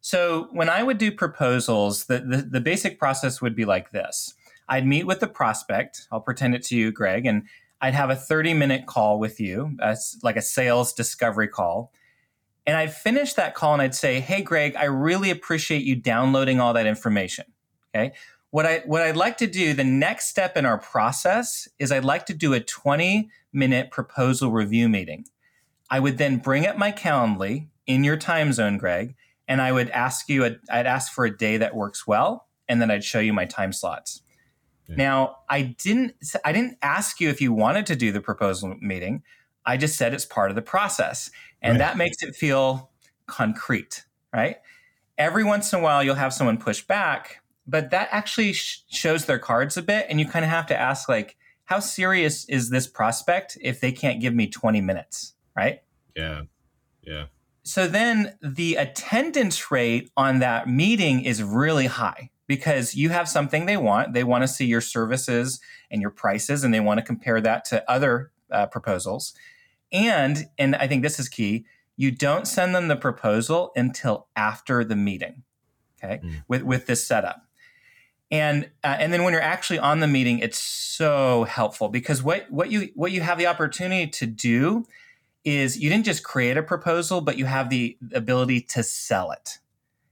So 0.00 0.48
when 0.50 0.68
I 0.68 0.82
would 0.82 0.98
do 0.98 1.10
proposals, 1.10 2.04
the, 2.04 2.18
the, 2.18 2.36
the 2.38 2.60
basic 2.60 2.98
process 2.98 3.40
would 3.40 3.54
be 3.54 3.64
like 3.64 3.92
this: 3.92 4.34
I'd 4.68 4.86
meet 4.86 5.06
with 5.06 5.20
the 5.20 5.28
prospect. 5.28 6.06
I'll 6.10 6.20
pretend 6.20 6.54
it's 6.54 6.72
you, 6.72 6.90
Greg, 6.92 7.24
and 7.24 7.44
I'd 7.80 7.94
have 7.94 8.10
a 8.10 8.16
30 8.16 8.52
minute 8.52 8.86
call 8.86 9.18
with 9.18 9.40
you, 9.40 9.76
as 9.80 10.18
like 10.22 10.36
a 10.36 10.42
sales 10.42 10.92
discovery 10.92 11.48
call. 11.48 11.92
And 12.66 12.76
I'd 12.76 12.92
finish 12.92 13.34
that 13.34 13.54
call 13.54 13.74
and 13.74 13.82
I'd 13.82 13.94
say, 13.94 14.18
Hey, 14.18 14.42
Greg, 14.42 14.74
I 14.74 14.86
really 14.86 15.30
appreciate 15.30 15.84
you 15.84 15.94
downloading 15.94 16.58
all 16.58 16.72
that 16.72 16.86
information. 16.86 17.44
Okay 17.94 18.12
what 18.56 18.64
I 18.64 18.78
what 18.86 19.02
I'd 19.02 19.18
like 19.18 19.36
to 19.36 19.46
do, 19.46 19.74
the 19.74 19.84
next 19.84 20.28
step 20.28 20.56
in 20.56 20.64
our 20.64 20.78
process 20.78 21.68
is 21.78 21.92
I'd 21.92 22.06
like 22.06 22.24
to 22.24 22.32
do 22.32 22.54
a 22.54 22.60
20 22.60 23.28
minute 23.52 23.90
proposal 23.90 24.50
review 24.50 24.88
meeting. 24.88 25.26
I 25.90 26.00
would 26.00 26.16
then 26.16 26.38
bring 26.38 26.66
up 26.66 26.78
my 26.78 26.90
Calendly 26.90 27.68
in 27.86 28.02
your 28.02 28.16
time 28.16 28.54
zone, 28.54 28.78
Greg, 28.78 29.14
and 29.46 29.60
I 29.60 29.72
would 29.72 29.90
ask 29.90 30.30
you, 30.30 30.46
a, 30.46 30.56
I'd 30.70 30.86
ask 30.86 31.12
for 31.12 31.26
a 31.26 31.36
day 31.36 31.58
that 31.58 31.76
works 31.76 32.06
well, 32.06 32.46
and 32.66 32.80
then 32.80 32.90
I'd 32.90 33.04
show 33.04 33.20
you 33.20 33.34
my 33.34 33.44
time 33.44 33.74
slots. 33.74 34.22
Yeah. 34.88 34.96
Now, 34.96 35.36
I 35.50 35.76
didn't 35.78 36.14
I 36.42 36.52
didn't 36.52 36.78
ask 36.80 37.20
you 37.20 37.28
if 37.28 37.42
you 37.42 37.52
wanted 37.52 37.84
to 37.88 37.94
do 37.94 38.10
the 38.10 38.22
proposal 38.22 38.74
meeting. 38.80 39.22
I 39.66 39.76
just 39.76 39.98
said 39.98 40.14
it's 40.14 40.24
part 40.24 40.50
of 40.50 40.56
the 40.56 40.62
process, 40.62 41.30
and 41.60 41.72
right. 41.72 41.78
that 41.80 41.98
makes 41.98 42.22
it 42.22 42.34
feel 42.34 42.88
concrete, 43.26 44.06
right? 44.32 44.56
Every 45.18 45.44
once 45.44 45.74
in 45.74 45.80
a 45.80 45.82
while, 45.82 46.02
you'll 46.02 46.14
have 46.14 46.32
someone 46.32 46.56
push 46.56 46.80
back, 46.80 47.42
but 47.66 47.90
that 47.90 48.08
actually 48.10 48.52
sh- 48.52 48.82
shows 48.88 49.26
their 49.26 49.38
cards 49.38 49.76
a 49.76 49.82
bit 49.82 50.06
and 50.08 50.20
you 50.20 50.26
kind 50.26 50.44
of 50.44 50.50
have 50.50 50.66
to 50.66 50.78
ask 50.78 51.08
like 51.08 51.36
how 51.64 51.80
serious 51.80 52.48
is 52.48 52.70
this 52.70 52.86
prospect 52.86 53.58
if 53.60 53.80
they 53.80 53.92
can't 53.92 54.20
give 54.20 54.34
me 54.34 54.46
20 54.46 54.80
minutes 54.80 55.34
right 55.56 55.80
yeah 56.14 56.42
yeah 57.02 57.26
so 57.62 57.88
then 57.88 58.38
the 58.40 58.76
attendance 58.76 59.72
rate 59.72 60.10
on 60.16 60.38
that 60.38 60.68
meeting 60.68 61.24
is 61.24 61.42
really 61.42 61.86
high 61.86 62.30
because 62.46 62.94
you 62.94 63.10
have 63.10 63.28
something 63.28 63.66
they 63.66 63.76
want. 63.76 64.12
They 64.14 64.24
want 64.24 64.42
to 64.42 64.48
see 64.48 64.66
your 64.66 64.80
services 64.80 65.60
and 65.90 66.00
your 66.00 66.10
prices, 66.10 66.64
and 66.64 66.72
they 66.72 66.80
want 66.80 66.98
to 66.98 67.04
compare 67.04 67.40
that 67.40 67.64
to 67.66 67.88
other 67.90 68.30
uh, 68.50 68.66
proposals. 68.66 69.34
And, 69.92 70.46
and 70.58 70.76
I 70.76 70.86
think 70.86 71.02
this 71.02 71.18
is 71.18 71.28
key, 71.28 71.66
you 71.96 72.10
don't 72.10 72.46
send 72.46 72.74
them 72.74 72.88
the 72.88 72.96
proposal 72.96 73.72
until 73.74 74.28
after 74.36 74.84
the 74.84 74.96
meeting, 74.96 75.42
okay, 75.98 76.20
mm. 76.22 76.44
with, 76.46 76.62
with 76.62 76.86
this 76.86 77.06
setup. 77.06 77.45
And 78.30 78.70
uh, 78.82 78.96
and 78.98 79.12
then 79.12 79.22
when 79.22 79.32
you're 79.32 79.42
actually 79.42 79.78
on 79.78 80.00
the 80.00 80.08
meeting, 80.08 80.40
it's 80.40 80.58
so 80.58 81.44
helpful 81.44 81.88
because 81.88 82.22
what 82.22 82.50
what 82.50 82.70
you 82.70 82.90
what 82.94 83.12
you 83.12 83.20
have 83.20 83.38
the 83.38 83.46
opportunity 83.46 84.08
to 84.08 84.26
do 84.26 84.84
is 85.44 85.78
you 85.78 85.88
didn't 85.88 86.04
just 86.04 86.24
create 86.24 86.56
a 86.56 86.62
proposal, 86.62 87.20
but 87.20 87.38
you 87.38 87.44
have 87.44 87.70
the 87.70 87.96
ability 88.12 88.60
to 88.60 88.82
sell 88.82 89.30
it. 89.30 89.58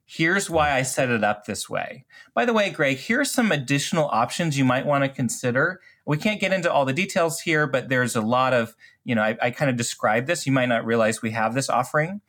Here's 0.06 0.48
why 0.48 0.70
I 0.70 0.82
set 0.82 1.10
it 1.10 1.24
up 1.24 1.44
this 1.44 1.68
way. 1.68 2.04
By 2.34 2.44
the 2.44 2.52
way, 2.52 2.70
Greg, 2.70 2.98
here 2.98 3.20
are 3.20 3.24
some 3.24 3.50
additional 3.50 4.06
options 4.06 4.56
you 4.56 4.64
might 4.64 4.86
want 4.86 5.02
to 5.02 5.08
consider. 5.08 5.80
We 6.06 6.18
can't 6.18 6.40
get 6.40 6.52
into 6.52 6.70
all 6.70 6.84
the 6.84 6.92
details 6.92 7.40
here, 7.40 7.66
but 7.66 7.88
there's 7.88 8.14
a 8.14 8.20
lot 8.20 8.52
of, 8.52 8.76
you 9.02 9.16
know, 9.16 9.22
I, 9.22 9.36
I 9.42 9.50
kind 9.50 9.70
of 9.70 9.76
described 9.76 10.28
this. 10.28 10.46
You 10.46 10.52
might 10.52 10.68
not 10.68 10.84
realize 10.84 11.20
we 11.20 11.32
have 11.32 11.54
this 11.54 11.68
offering. 11.68 12.20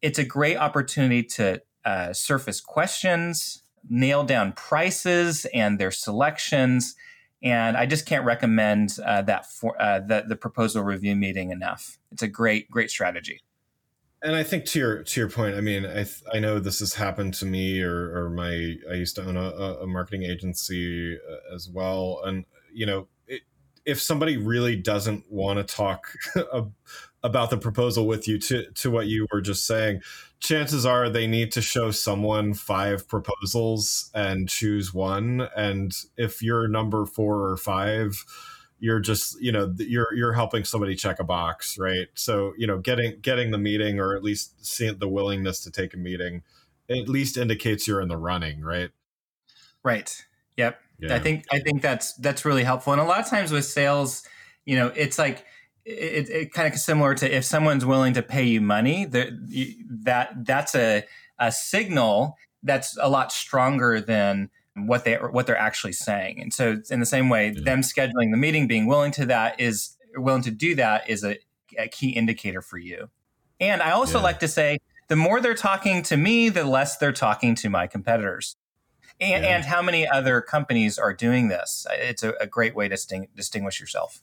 It's 0.00 0.18
a 0.18 0.24
great 0.24 0.56
opportunity 0.56 1.22
to 1.24 1.60
uh, 1.84 2.14
surface 2.14 2.62
questions, 2.62 3.62
nail 3.88 4.24
down 4.24 4.52
prices 4.52 5.46
and 5.52 5.78
their 5.78 5.90
selections. 5.90 6.94
And 7.42 7.76
I 7.76 7.86
just 7.86 8.06
can't 8.06 8.24
recommend 8.24 8.96
uh, 9.04 9.22
that 9.22 9.46
for 9.46 9.80
uh, 9.80 10.00
the, 10.00 10.24
the 10.26 10.36
proposal 10.36 10.82
review 10.82 11.14
meeting 11.14 11.50
enough. 11.50 11.98
It's 12.12 12.22
a 12.22 12.28
great, 12.28 12.70
great 12.70 12.90
strategy 12.90 13.42
and 14.22 14.34
I 14.34 14.42
think 14.42 14.64
to 14.66 14.78
your 14.78 15.02
to 15.02 15.20
your 15.20 15.30
point, 15.30 15.56
I 15.56 15.60
mean, 15.60 15.86
I 15.86 16.04
I 16.32 16.38
know 16.38 16.58
this 16.58 16.80
has 16.80 16.94
happened 16.94 17.34
to 17.34 17.46
me 17.46 17.80
or 17.80 18.24
or 18.24 18.30
my 18.30 18.76
I 18.90 18.94
used 18.94 19.14
to 19.16 19.22
own 19.24 19.36
a, 19.36 19.50
a 19.82 19.86
marketing 19.86 20.24
agency 20.24 21.16
uh, 21.16 21.54
as 21.54 21.68
well, 21.68 22.22
and 22.24 22.44
you 22.72 22.86
know, 22.86 23.08
it, 23.28 23.42
if 23.84 24.00
somebody 24.00 24.36
really 24.36 24.74
doesn't 24.74 25.30
want 25.30 25.58
to 25.58 25.74
talk 25.74 26.12
about 27.26 27.50
the 27.50 27.58
proposal 27.58 28.06
with 28.06 28.26
you 28.26 28.38
to 28.38 28.70
to 28.70 28.90
what 28.90 29.06
you 29.06 29.26
were 29.32 29.40
just 29.40 29.66
saying, 29.66 30.00
chances 30.40 30.86
are 30.86 31.10
they 31.10 31.26
need 31.26 31.52
to 31.52 31.62
show 31.62 31.90
someone 31.90 32.54
five 32.54 33.06
proposals 33.08 34.10
and 34.14 34.48
choose 34.48 34.94
one, 34.94 35.48
and 35.56 35.92
if 36.16 36.42
you're 36.42 36.68
number 36.68 37.04
four 37.04 37.50
or 37.50 37.56
five 37.56 38.24
you're 38.78 39.00
just 39.00 39.40
you 39.40 39.50
know 39.50 39.74
you're 39.78 40.12
you're 40.14 40.34
helping 40.34 40.64
somebody 40.64 40.94
check 40.94 41.18
a 41.18 41.24
box 41.24 41.78
right? 41.78 42.08
So 42.14 42.52
you 42.58 42.66
know 42.66 42.78
getting 42.78 43.18
getting 43.20 43.50
the 43.50 43.58
meeting 43.58 43.98
or 43.98 44.14
at 44.14 44.22
least 44.22 44.64
seeing 44.64 44.98
the 44.98 45.08
willingness 45.08 45.60
to 45.64 45.70
take 45.70 45.94
a 45.94 45.96
meeting 45.96 46.42
at 46.88 47.08
least 47.08 47.36
indicates 47.36 47.88
you're 47.88 48.00
in 48.00 48.08
the 48.08 48.16
running 48.16 48.60
right? 48.60 48.90
Right. 49.82 50.24
Yep. 50.56 50.80
Yeah. 50.98 51.14
i 51.14 51.18
think 51.18 51.44
i 51.50 51.58
think 51.58 51.82
that's 51.82 52.14
that's 52.14 52.46
really 52.46 52.64
helpful. 52.64 52.92
And 52.94 53.02
a 53.02 53.04
lot 53.04 53.20
of 53.20 53.28
times 53.28 53.52
with 53.52 53.64
sales 53.64 54.22
you 54.64 54.76
know 54.76 54.88
it's 54.96 55.18
like 55.18 55.44
it, 55.86 56.28
it 56.28 56.52
kind 56.52 56.72
of 56.72 56.78
similar 56.78 57.14
to 57.14 57.32
if 57.32 57.44
someone's 57.44 57.86
willing 57.86 58.12
to 58.14 58.22
pay 58.22 58.44
you 58.44 58.60
money 58.60 59.04
that 59.04 60.28
that's 60.44 60.74
a, 60.74 61.04
a 61.38 61.52
signal 61.52 62.36
that's 62.64 62.98
a 63.00 63.08
lot 63.08 63.30
stronger 63.30 64.00
than 64.00 64.50
what 64.74 65.04
they 65.04 65.14
what 65.14 65.46
they're 65.46 65.56
actually 65.56 65.92
saying. 65.92 66.40
And 66.42 66.52
so 66.52 66.82
in 66.90 67.00
the 67.00 67.06
same 67.06 67.28
way, 67.28 67.50
yeah. 67.50 67.62
them 67.62 67.80
scheduling 67.80 68.32
the 68.32 68.36
meeting, 68.36 68.66
being 68.66 68.86
willing 68.86 69.12
to 69.12 69.26
that 69.26 69.60
is 69.60 69.96
willing 70.16 70.42
to 70.42 70.50
do 70.50 70.74
that 70.74 71.08
is 71.08 71.24
a, 71.24 71.38
a 71.78 71.88
key 71.88 72.10
indicator 72.10 72.60
for 72.60 72.78
you. 72.78 73.08
And 73.60 73.80
I 73.80 73.92
also 73.92 74.18
yeah. 74.18 74.24
like 74.24 74.40
to 74.40 74.48
say 74.48 74.78
the 75.08 75.16
more 75.16 75.40
they're 75.40 75.54
talking 75.54 76.02
to 76.04 76.16
me, 76.16 76.48
the 76.48 76.64
less 76.64 76.98
they're 76.98 77.12
talking 77.12 77.54
to 77.56 77.70
my 77.70 77.86
competitors. 77.86 78.56
And, 79.18 79.44
yeah. 79.44 79.56
and 79.56 79.64
how 79.64 79.80
many 79.80 80.06
other 80.06 80.42
companies 80.42 80.98
are 80.98 81.14
doing 81.14 81.48
this? 81.48 81.86
It's 81.90 82.22
a, 82.22 82.34
a 82.40 82.46
great 82.46 82.74
way 82.74 82.88
to 82.88 82.98
sting, 82.98 83.28
distinguish 83.34 83.80
yourself. 83.80 84.20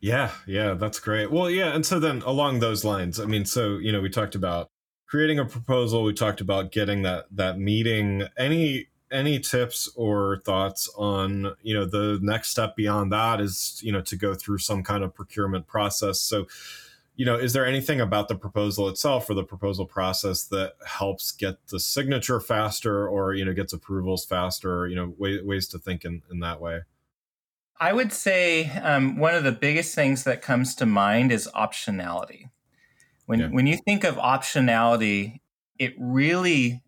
Yeah, 0.00 0.30
yeah, 0.46 0.74
that's 0.74 1.00
great. 1.00 1.30
Well, 1.30 1.50
yeah, 1.50 1.74
and 1.74 1.84
so 1.84 1.98
then 1.98 2.22
along 2.22 2.60
those 2.60 2.84
lines, 2.84 3.18
I 3.18 3.24
mean, 3.24 3.44
so 3.44 3.78
you 3.78 3.92
know, 3.92 4.00
we 4.00 4.10
talked 4.10 4.34
about 4.34 4.68
creating 5.06 5.38
a 5.38 5.44
proposal. 5.44 6.02
We 6.04 6.12
talked 6.12 6.40
about 6.40 6.70
getting 6.70 7.02
that 7.02 7.26
that 7.32 7.58
meeting. 7.58 8.24
Any 8.36 8.88
any 9.10 9.38
tips 9.38 9.88
or 9.94 10.42
thoughts 10.44 10.90
on 10.96 11.54
you 11.62 11.74
know 11.74 11.84
the 11.84 12.18
next 12.22 12.50
step 12.50 12.74
beyond 12.76 13.12
that 13.12 13.40
is 13.40 13.80
you 13.82 13.92
know 13.92 14.00
to 14.00 14.16
go 14.16 14.34
through 14.34 14.58
some 14.58 14.82
kind 14.82 15.04
of 15.04 15.14
procurement 15.14 15.66
process 15.66 16.20
so 16.20 16.46
you 17.14 17.24
know 17.24 17.36
is 17.36 17.52
there 17.52 17.64
anything 17.64 18.00
about 18.00 18.26
the 18.26 18.34
proposal 18.34 18.88
itself 18.88 19.30
or 19.30 19.34
the 19.34 19.44
proposal 19.44 19.86
process 19.86 20.44
that 20.44 20.74
helps 20.84 21.30
get 21.30 21.54
the 21.68 21.78
signature 21.78 22.40
faster 22.40 23.08
or 23.08 23.32
you 23.32 23.44
know 23.44 23.52
gets 23.52 23.72
approvals 23.72 24.24
faster 24.24 24.88
you 24.88 24.96
know 24.96 25.14
way, 25.18 25.40
ways 25.40 25.68
to 25.68 25.78
think 25.78 26.04
in, 26.04 26.22
in 26.30 26.40
that 26.40 26.60
way 26.60 26.80
i 27.80 27.92
would 27.92 28.12
say 28.12 28.70
um, 28.78 29.16
one 29.16 29.34
of 29.34 29.44
the 29.44 29.52
biggest 29.52 29.94
things 29.94 30.24
that 30.24 30.42
comes 30.42 30.74
to 30.74 30.86
mind 30.86 31.32
is 31.32 31.48
optionality 31.54 32.50
when 33.26 33.40
yeah. 33.40 33.48
when 33.48 33.66
you 33.66 33.76
think 33.76 34.04
of 34.04 34.16
optionality 34.16 35.40
it 35.78 35.94
really 35.98 36.82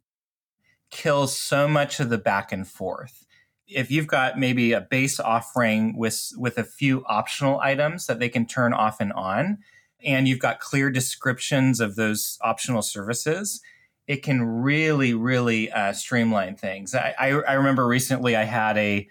kills 0.90 1.38
so 1.38 1.68
much 1.68 2.01
of 2.01 2.09
the 2.09 2.18
back 2.18 2.53
and 2.53 2.66
forth. 2.66 3.27
If 3.66 3.90
you've 3.90 4.07
got 4.07 4.38
maybe 4.38 4.72
a 4.72 4.81
base 4.81 5.20
offering 5.20 5.96
with 5.96 6.33
with 6.37 6.57
a 6.57 6.64
few 6.64 7.05
optional 7.07 7.61
items 7.61 8.07
that 8.07 8.18
they 8.18 8.29
can 8.29 8.46
turn 8.46 8.72
off 8.72 9.01
and 9.01 9.12
on, 9.12 9.59
and 10.03 10.27
you've 10.27 10.38
got 10.38 10.61
clear 10.61 10.90
descriptions 10.90 11.81
of 11.81 11.96
those 11.96 12.38
optional 12.40 12.81
services, 12.81 13.61
it 14.07 14.22
can 14.22 14.42
really, 14.42 15.12
really 15.12 15.70
uh, 15.70 15.92
streamline 15.92 16.57
things. 16.57 16.94
I, 16.94 17.14
I, 17.18 17.29
I, 17.29 17.53
remember 17.55 17.87
recently 17.87 18.37
I 18.37 18.44
had 18.44 18.79
a 18.79 19.07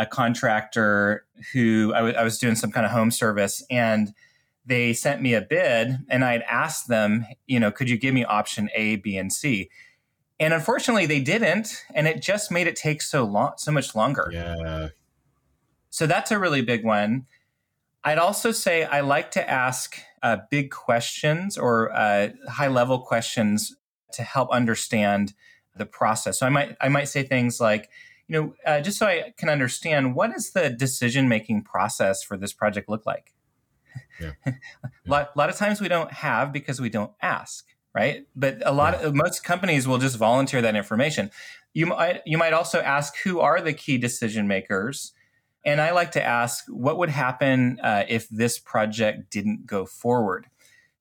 a 0.00 0.06
contractor 0.06 1.26
who 1.52 1.92
I, 1.94 1.98
w- 1.98 2.16
I 2.16 2.24
was 2.24 2.38
doing 2.38 2.54
some 2.54 2.72
kind 2.72 2.86
of 2.86 2.90
home 2.90 3.10
service 3.10 3.62
and 3.70 4.14
they 4.64 4.94
sent 4.94 5.20
me 5.20 5.34
a 5.34 5.42
bid 5.42 5.98
and 6.08 6.24
I'd 6.24 6.42
asked 6.42 6.88
them, 6.88 7.26
you 7.46 7.60
know, 7.60 7.70
could 7.70 7.90
you 7.90 7.98
give 7.98 8.14
me 8.14 8.24
option 8.24 8.70
A, 8.74 8.96
B, 8.96 9.18
and 9.18 9.30
C? 9.30 9.68
And 10.38 10.54
unfortunately, 10.54 11.04
they 11.04 11.20
didn't, 11.20 11.84
and 11.94 12.08
it 12.08 12.22
just 12.22 12.50
made 12.50 12.66
it 12.66 12.74
take 12.74 13.02
so 13.02 13.24
long, 13.24 13.52
so 13.58 13.70
much 13.70 13.94
longer. 13.94 14.30
Yeah. 14.32 14.88
So 15.90 16.06
that's 16.06 16.30
a 16.30 16.38
really 16.38 16.62
big 16.62 16.82
one. 16.82 17.26
I'd 18.02 18.16
also 18.16 18.52
say 18.52 18.84
I 18.84 19.00
like 19.00 19.30
to 19.32 19.50
ask 19.50 20.00
uh, 20.22 20.38
big 20.50 20.70
questions 20.70 21.58
or 21.58 21.92
uh, 21.92 22.30
high 22.48 22.68
level 22.68 23.00
questions 23.00 23.76
to 24.14 24.22
help 24.22 24.48
understand 24.50 25.34
the 25.76 25.84
process. 25.84 26.38
So 26.38 26.46
I 26.46 26.48
might 26.48 26.74
I 26.80 26.88
might 26.88 27.08
say 27.08 27.22
things 27.22 27.60
like, 27.60 27.90
you 28.30 28.40
know, 28.40 28.54
uh, 28.64 28.80
just 28.80 28.96
so 28.96 29.06
I 29.06 29.34
can 29.36 29.48
understand 29.48 30.14
what 30.14 30.32
does 30.32 30.52
the 30.52 30.70
decision 30.70 31.28
making 31.28 31.64
process 31.64 32.22
for 32.22 32.36
this 32.36 32.52
project 32.52 32.88
look 32.88 33.04
like. 33.04 33.34
Yeah. 34.20 34.32
yeah. 34.46 34.52
a, 34.84 35.10
lot, 35.10 35.30
a 35.34 35.38
lot 35.38 35.50
of 35.50 35.56
times 35.56 35.80
we 35.80 35.88
don't 35.88 36.12
have 36.12 36.52
because 36.52 36.80
we 36.80 36.88
don't 36.88 37.12
ask 37.20 37.66
right? 37.92 38.24
But 38.36 38.62
a 38.64 38.70
lot 38.70 38.94
yeah. 38.94 39.08
of 39.08 39.16
most 39.16 39.42
companies 39.42 39.88
will 39.88 39.98
just 39.98 40.16
volunteer 40.16 40.62
that 40.62 40.76
information. 40.76 41.32
You 41.72 41.86
might 41.86 42.22
you 42.24 42.38
might 42.38 42.52
also 42.52 42.78
ask 42.80 43.16
who 43.24 43.40
are 43.40 43.60
the 43.60 43.72
key 43.72 43.98
decision 43.98 44.46
makers, 44.46 45.12
and 45.64 45.80
I 45.80 45.90
like 45.90 46.12
to 46.12 46.24
ask 46.24 46.66
what 46.68 46.98
would 46.98 47.08
happen 47.08 47.80
uh, 47.82 48.04
if 48.08 48.28
this 48.28 48.60
project 48.60 49.28
didn't 49.32 49.66
go 49.66 49.86
forward. 49.86 50.46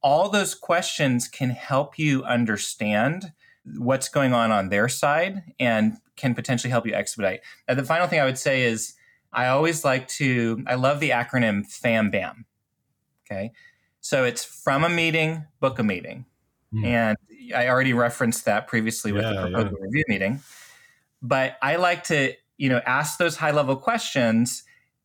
All 0.01 0.29
those 0.29 0.55
questions 0.55 1.27
can 1.27 1.51
help 1.51 1.99
you 1.99 2.23
understand 2.23 3.33
what's 3.77 4.09
going 4.09 4.33
on 4.33 4.51
on 4.51 4.69
their 4.69 4.89
side 4.89 5.43
and 5.59 5.97
can 6.19 6.35
potentially 6.35 6.69
help 6.69 6.85
you 6.85 6.93
expedite. 6.93 7.41
And 7.67 7.79
the 7.79 7.83
final 7.83 8.07
thing 8.07 8.19
I 8.19 8.25
would 8.25 8.37
say 8.37 8.63
is 8.63 8.93
I 9.31 9.47
always 9.47 9.83
like 9.83 10.07
to 10.19 10.63
I 10.67 10.75
love 10.75 10.99
the 10.99 11.11
acronym 11.11 11.65
FAMBAM. 11.65 12.43
Okay. 13.25 13.51
So 14.01 14.23
it's 14.23 14.43
from 14.43 14.83
a 14.83 14.89
meeting, 14.89 15.45
book 15.59 15.79
a 15.79 15.83
meeting. 15.83 16.25
Mm. 16.73 16.85
And 16.85 17.17
I 17.55 17.67
already 17.67 17.93
referenced 17.93 18.45
that 18.45 18.67
previously 18.67 19.11
with 19.11 19.23
yeah, 19.23 19.33
the 19.33 19.41
proposal 19.41 19.77
yeah. 19.77 19.85
review 19.85 20.03
meeting. 20.07 20.39
But 21.21 21.57
I 21.61 21.77
like 21.77 22.05
to, 22.05 22.33
you 22.57 22.69
know, 22.69 22.81
ask 22.85 23.17
those 23.17 23.35
high 23.37 23.51
level 23.51 23.75
questions, 23.75 24.63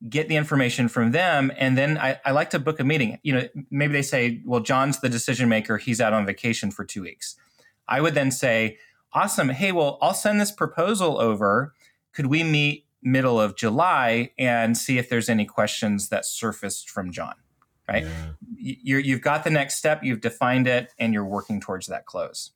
get 0.08 0.28
the 0.28 0.36
information 0.36 0.88
from 0.88 1.12
them, 1.12 1.52
and 1.56 1.76
then 1.78 1.98
I, 1.98 2.20
I 2.24 2.32
like 2.32 2.50
to 2.50 2.58
book 2.58 2.80
a 2.80 2.84
meeting. 2.84 3.18
You 3.22 3.34
know, 3.34 3.48
maybe 3.70 3.92
they 3.92 4.02
say, 4.02 4.42
well, 4.44 4.60
John's 4.60 5.00
the 5.00 5.08
decision 5.08 5.48
maker, 5.48 5.78
he's 5.78 6.00
out 6.00 6.12
on 6.12 6.26
vacation 6.26 6.70
for 6.70 6.84
two 6.84 7.02
weeks. 7.02 7.36
I 7.88 8.00
would 8.00 8.14
then 8.14 8.30
say, 8.30 8.78
awesome. 9.14 9.48
Hey, 9.50 9.72
well, 9.72 9.98
I'll 10.02 10.14
send 10.14 10.40
this 10.40 10.52
proposal 10.52 11.20
over. 11.20 11.72
Could 12.12 12.26
we 12.26 12.42
meet 12.44 12.86
middle 13.02 13.40
of 13.40 13.56
July 13.56 14.32
and 14.38 14.76
see 14.76 14.98
if 14.98 15.08
there's 15.08 15.28
any 15.28 15.44
questions 15.44 16.08
that 16.08 16.24
surfaced 16.24 16.88
from 16.90 17.12
John? 17.12 17.34
right? 17.88 18.04
Yeah. 18.04 18.32
you 18.56 18.98
you've 18.98 19.20
got 19.20 19.44
the 19.44 19.50
next 19.50 19.76
step, 19.76 20.02
you've 20.02 20.20
defined 20.20 20.66
it, 20.66 20.92
and 20.98 21.12
you're 21.12 21.24
working 21.24 21.60
towards 21.60 21.86
that 21.88 22.06
close. 22.06 22.52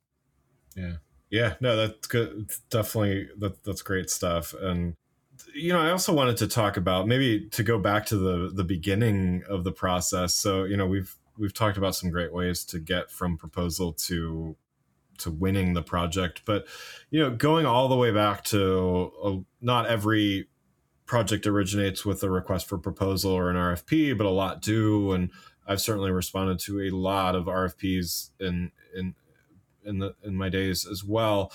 Yeah, 0.76 0.96
yeah, 1.30 1.54
no, 1.60 1.76
that's 1.76 2.06
good. 2.06 2.50
Definitely, 2.70 3.28
that 3.38 3.62
that's 3.64 3.82
great 3.82 4.10
stuff. 4.10 4.54
And 4.54 4.94
you 5.54 5.72
know, 5.72 5.80
I 5.80 5.90
also 5.90 6.12
wanted 6.12 6.36
to 6.38 6.48
talk 6.48 6.76
about 6.76 7.06
maybe 7.06 7.48
to 7.50 7.62
go 7.62 7.78
back 7.78 8.06
to 8.06 8.16
the 8.16 8.50
the 8.52 8.64
beginning 8.64 9.42
of 9.48 9.64
the 9.64 9.72
process. 9.72 10.34
So 10.34 10.64
you 10.64 10.76
know, 10.76 10.86
we've 10.86 11.14
we've 11.36 11.54
talked 11.54 11.76
about 11.76 11.94
some 11.94 12.10
great 12.10 12.32
ways 12.32 12.64
to 12.66 12.78
get 12.78 13.10
from 13.10 13.36
proposal 13.36 13.92
to 13.92 14.56
to 15.18 15.30
winning 15.30 15.74
the 15.74 15.82
project. 15.82 16.42
But 16.44 16.66
you 17.10 17.20
know, 17.20 17.30
going 17.30 17.66
all 17.66 17.88
the 17.88 17.96
way 17.96 18.10
back 18.10 18.44
to 18.44 19.12
uh, 19.22 19.36
not 19.60 19.86
every 19.86 20.48
project 21.06 21.46
originates 21.46 22.04
with 22.04 22.22
a 22.22 22.30
request 22.30 22.68
for 22.68 22.78
proposal 22.78 23.32
or 23.32 23.50
an 23.50 23.56
RFP, 23.56 24.16
but 24.16 24.26
a 24.26 24.30
lot 24.30 24.60
do, 24.60 25.12
and 25.12 25.30
I've 25.66 25.80
certainly 25.80 26.10
responded 26.10 26.58
to 26.60 26.82
a 26.82 26.90
lot 26.90 27.34
of 27.34 27.46
RFPs 27.46 28.30
in 28.40 28.72
in 28.96 29.14
in 29.84 29.98
the 29.98 30.14
in 30.22 30.36
my 30.36 30.48
days 30.48 30.86
as 30.86 31.04
well. 31.04 31.52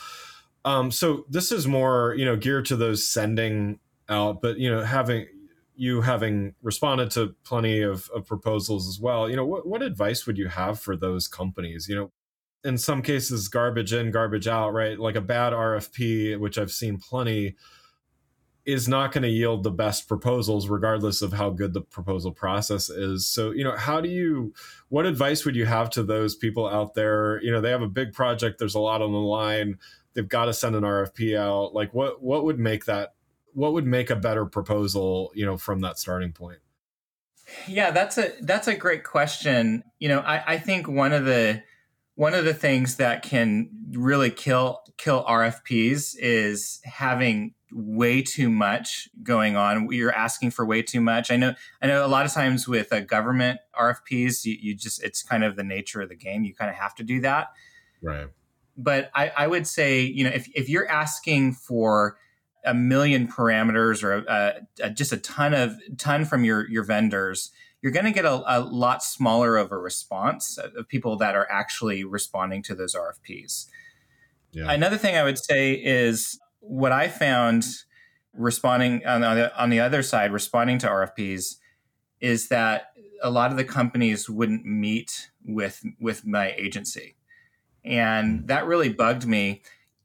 Um, 0.66 0.92
so 0.92 1.26
this 1.30 1.52
is 1.52 1.68
more 1.68 2.16
you 2.18 2.26
know 2.26 2.36
geared 2.36 2.66
to 2.66 2.76
those 2.76 3.06
sending 3.08 3.80
out, 4.10 4.42
but 4.42 4.58
you 4.58 4.70
know 4.70 4.84
having 4.84 5.28
you 5.76 6.02
having 6.02 6.54
responded 6.62 7.12
to 7.12 7.36
plenty 7.44 7.82
of, 7.82 8.10
of 8.14 8.26
proposals 8.26 8.88
as 8.88 9.00
well 9.00 9.30
you 9.30 9.36
know 9.36 9.46
what, 9.46 9.66
what 9.68 9.82
advice 9.82 10.28
would 10.28 10.38
you 10.38 10.48
have 10.48 10.80
for 10.80 10.96
those 10.96 11.28
companies 11.28 11.88
you 11.90 11.96
know 11.96 12.12
in 12.64 12.78
some 12.78 13.02
cases 13.02 13.48
garbage 13.48 13.94
in 13.94 14.12
garbage 14.12 14.48
out 14.48 14.74
right? 14.74 15.00
Like 15.00 15.16
a 15.16 15.22
bad 15.22 15.54
rfp 15.54 16.40
which 16.40 16.58
i've 16.58 16.72
seen 16.72 16.98
plenty 16.98 17.56
is 18.66 18.88
not 18.88 19.12
going 19.12 19.24
to 19.24 19.30
yield 19.30 19.64
the 19.64 19.72
best 19.72 20.08
proposals 20.08 20.70
regardless 20.70 21.22
of 21.22 21.34
how 21.34 21.50
good 21.50 21.74
the 21.74 21.82
proposal 21.82 22.32
process 22.32 22.90
is. 22.90 23.28
So 23.28 23.52
you 23.52 23.64
know 23.64 23.76
how 23.76 24.00
do 24.00 24.10
you 24.10 24.54
what 24.90 25.06
advice 25.06 25.44
would 25.46 25.56
you 25.56 25.66
have 25.66 25.90
to 25.92 26.04
those 26.04 26.36
people 26.36 26.68
out 26.68 26.94
there? 26.94 27.42
You 27.42 27.52
know 27.52 27.60
they 27.60 27.72
have 27.72 27.82
a 27.82 27.88
big 27.88 28.14
project 28.14 28.60
there's 28.60 28.76
a 28.76 28.80
lot 28.80 29.02
on 29.02 29.12
the 29.12 29.18
line 29.18 29.78
they've 30.14 30.28
got 30.28 30.46
to 30.46 30.54
send 30.54 30.76
an 30.76 30.84
rfp 30.84 31.38
out. 31.38 31.74
Like 31.74 31.94
what 31.94 32.24
what 32.24 32.46
would 32.46 32.60
make 32.60 32.86
that 32.86 33.14
what 33.54 33.74
would 33.74 33.86
make 33.86 34.10
a 34.10 34.16
better 34.16 34.46
proposal 34.46 35.32
you 35.36 35.46
know 35.46 35.58
from 35.58 35.82
that 35.82 36.00
starting 36.00 36.32
point? 36.32 36.60
Yeah 37.68 37.92
that's 37.92 38.18
a 38.18 38.32
that's 38.42 38.70
a 38.70 38.76
great 38.76 39.04
question. 39.04 39.84
You 40.00 40.08
know 40.08 40.20
i 40.20 40.54
i 40.54 40.58
think 40.58 40.88
one 40.88 41.12
of 41.12 41.26
the 41.26 41.62
one 42.16 42.34
of 42.34 42.46
the 42.46 42.54
things 42.54 42.98
that 42.98 43.24
can 43.24 43.70
really 43.92 44.30
kill 44.30 44.82
kill 44.98 45.24
rfps 45.26 46.16
is 46.18 46.80
having 46.84 47.54
way 47.76 48.22
too 48.22 48.52
much 48.52 49.10
going 49.24 49.56
on. 49.56 49.92
You're 49.92 50.14
asking 50.14 50.52
for 50.52 50.64
way 50.64 50.84
too 50.84 51.02
much. 51.02 51.32
I 51.32 51.38
know 51.38 51.56
i 51.82 51.88
know 51.88 52.06
a 52.06 52.08
lot 52.08 52.26
of 52.26 52.32
times 52.32 52.68
with 52.68 52.92
a 52.92 53.02
government 53.02 53.60
rfps 53.80 54.46
you, 54.46 54.58
you 54.60 54.76
just 54.76 55.04
it's 55.04 55.24
kind 55.24 55.44
of 55.44 55.56
the 55.56 55.64
nature 55.64 56.02
of 56.02 56.10
the 56.10 56.16
game. 56.16 56.44
You 56.44 56.54
kind 56.54 56.70
of 56.70 56.76
have 56.78 56.96
to 56.96 57.04
do 57.04 57.22
that. 57.22 57.48
Right. 58.02 58.28
But 58.78 59.10
i 59.16 59.32
i 59.36 59.48
would 59.48 59.68
say 59.68 60.02
you 60.02 60.24
know 60.24 60.32
if, 60.32 60.48
if 60.56 60.70
you're 60.70 60.88
asking 60.88 61.54
for 61.54 62.18
a 62.66 62.74
million 62.74 63.28
parameters 63.28 64.04
or 64.04 64.24
a, 64.26 64.62
a, 64.82 64.90
just 64.90 65.12
a 65.12 65.18
ton 65.18 65.54
of 65.54 65.76
ton 65.98 66.26
from 66.26 66.44
your 66.44 66.70
your 66.70 66.84
vendors 66.84 67.52
you're 67.84 67.92
going 67.92 68.06
to 68.06 68.12
get 68.12 68.26
a, 68.26 68.42
a, 68.48 68.62
lot 68.62 69.04
smaller 69.04 69.58
of 69.58 69.72
a 69.72 69.78
response 69.78 70.58
of 70.58 70.88
people 70.88 71.18
that 71.18 71.36
are 71.36 71.48
actually 71.52 72.04
responding 72.04 72.64
to 72.64 72.74
those 72.74 72.96
rfps 72.96 73.68
yeah. 74.52 74.72
another 74.72 74.98
thing 74.98 75.16
i 75.16 75.24
would 75.24 75.38
say 75.38 75.74
is 75.74 76.40
what 76.60 76.92
i 76.92 77.08
found 77.08 77.66
responding 78.34 79.06
on 79.06 79.22
the, 79.22 79.62
on 79.62 79.70
the 79.70 79.80
other 79.80 80.02
side 80.02 80.32
responding 80.32 80.78
to 80.80 80.88
rfps 80.88 81.58
is 82.20 82.48
that 82.48 82.94
a 83.22 83.30
lot 83.30 83.52
of 83.52 83.58
the 83.58 83.64
companies 83.64 84.30
wouldn't 84.30 84.66
meet 84.66 85.30
with 85.46 85.84
with 86.00 86.26
my 86.26 86.54
agency 86.58 87.16
and 87.84 88.48
that 88.48 88.66
really 88.66 88.90
bugged 88.90 89.28
me 89.28 89.62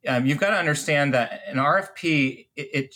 um, 0.07 0.27
you've 0.27 0.39
got 0.39 0.51
to 0.51 0.57
understand 0.57 1.15
that 1.15 1.43
an 1.47 1.57
RFP, 1.57 2.47
it, 2.57 2.93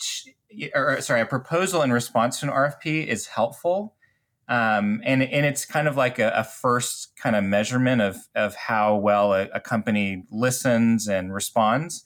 it, 0.49 0.71
or 0.73 1.01
sorry, 1.01 1.21
a 1.21 1.25
proposal 1.25 1.81
in 1.81 1.91
response 1.91 2.39
to 2.39 2.47
an 2.47 2.51
RFP 2.51 3.07
is 3.07 3.27
helpful. 3.27 3.95
Um, 4.47 5.01
and, 5.05 5.23
and 5.23 5.45
it's 5.45 5.65
kind 5.65 5.87
of 5.87 5.95
like 5.95 6.19
a, 6.19 6.29
a, 6.35 6.43
first 6.43 7.15
kind 7.15 7.33
of 7.35 7.45
measurement 7.45 8.01
of, 8.01 8.17
of 8.35 8.55
how 8.55 8.97
well 8.97 9.33
a, 9.33 9.47
a, 9.53 9.61
company 9.61 10.25
listens 10.29 11.07
and 11.07 11.33
responds. 11.33 12.05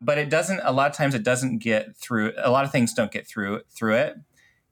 But 0.00 0.18
it 0.18 0.30
doesn't, 0.30 0.60
a 0.64 0.72
lot 0.72 0.90
of 0.90 0.96
times 0.96 1.14
it 1.14 1.22
doesn't 1.22 1.58
get 1.58 1.96
through, 1.96 2.32
a 2.38 2.50
lot 2.50 2.64
of 2.64 2.72
things 2.72 2.92
don't 2.92 3.12
get 3.12 3.24
through 3.24 3.60
through 3.70 3.94
it. 3.94 4.16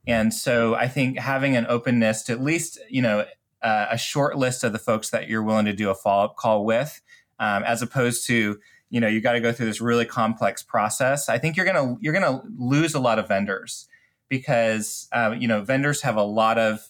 And 0.08 0.34
so 0.34 0.74
I 0.74 0.88
think 0.88 1.18
having 1.18 1.54
an 1.54 1.66
openness 1.68 2.24
to 2.24 2.32
at 2.32 2.42
least, 2.42 2.80
you 2.88 3.02
know, 3.02 3.26
uh, 3.62 3.87
a 3.90 3.98
short 3.98 4.37
list 4.37 4.64
of 4.64 4.72
the 4.72 4.78
folks 4.78 5.11
that 5.11 5.28
you're 5.28 5.42
willing 5.42 5.66
to 5.66 5.72
do 5.72 5.90
a 5.90 5.94
follow 5.94 6.24
up 6.24 6.37
call 6.37 6.64
with, 6.64 7.00
um, 7.38 7.62
as 7.62 7.80
opposed 7.80 8.26
to, 8.26 8.58
you 8.90 9.00
know 9.00 9.08
you 9.08 9.20
got 9.20 9.32
to 9.32 9.40
go 9.40 9.52
through 9.52 9.66
this 9.66 9.80
really 9.80 10.06
complex 10.06 10.62
process 10.62 11.28
i 11.28 11.38
think 11.38 11.56
you're 11.56 11.66
gonna 11.66 11.96
you're 12.00 12.12
gonna 12.12 12.42
lose 12.56 12.94
a 12.94 12.98
lot 12.98 13.18
of 13.18 13.28
vendors 13.28 13.87
because 14.28 15.08
uh, 15.12 15.34
you 15.38 15.48
know 15.48 15.62
vendors 15.62 16.02
have 16.02 16.16
a 16.16 16.22
lot 16.22 16.58
of 16.58 16.80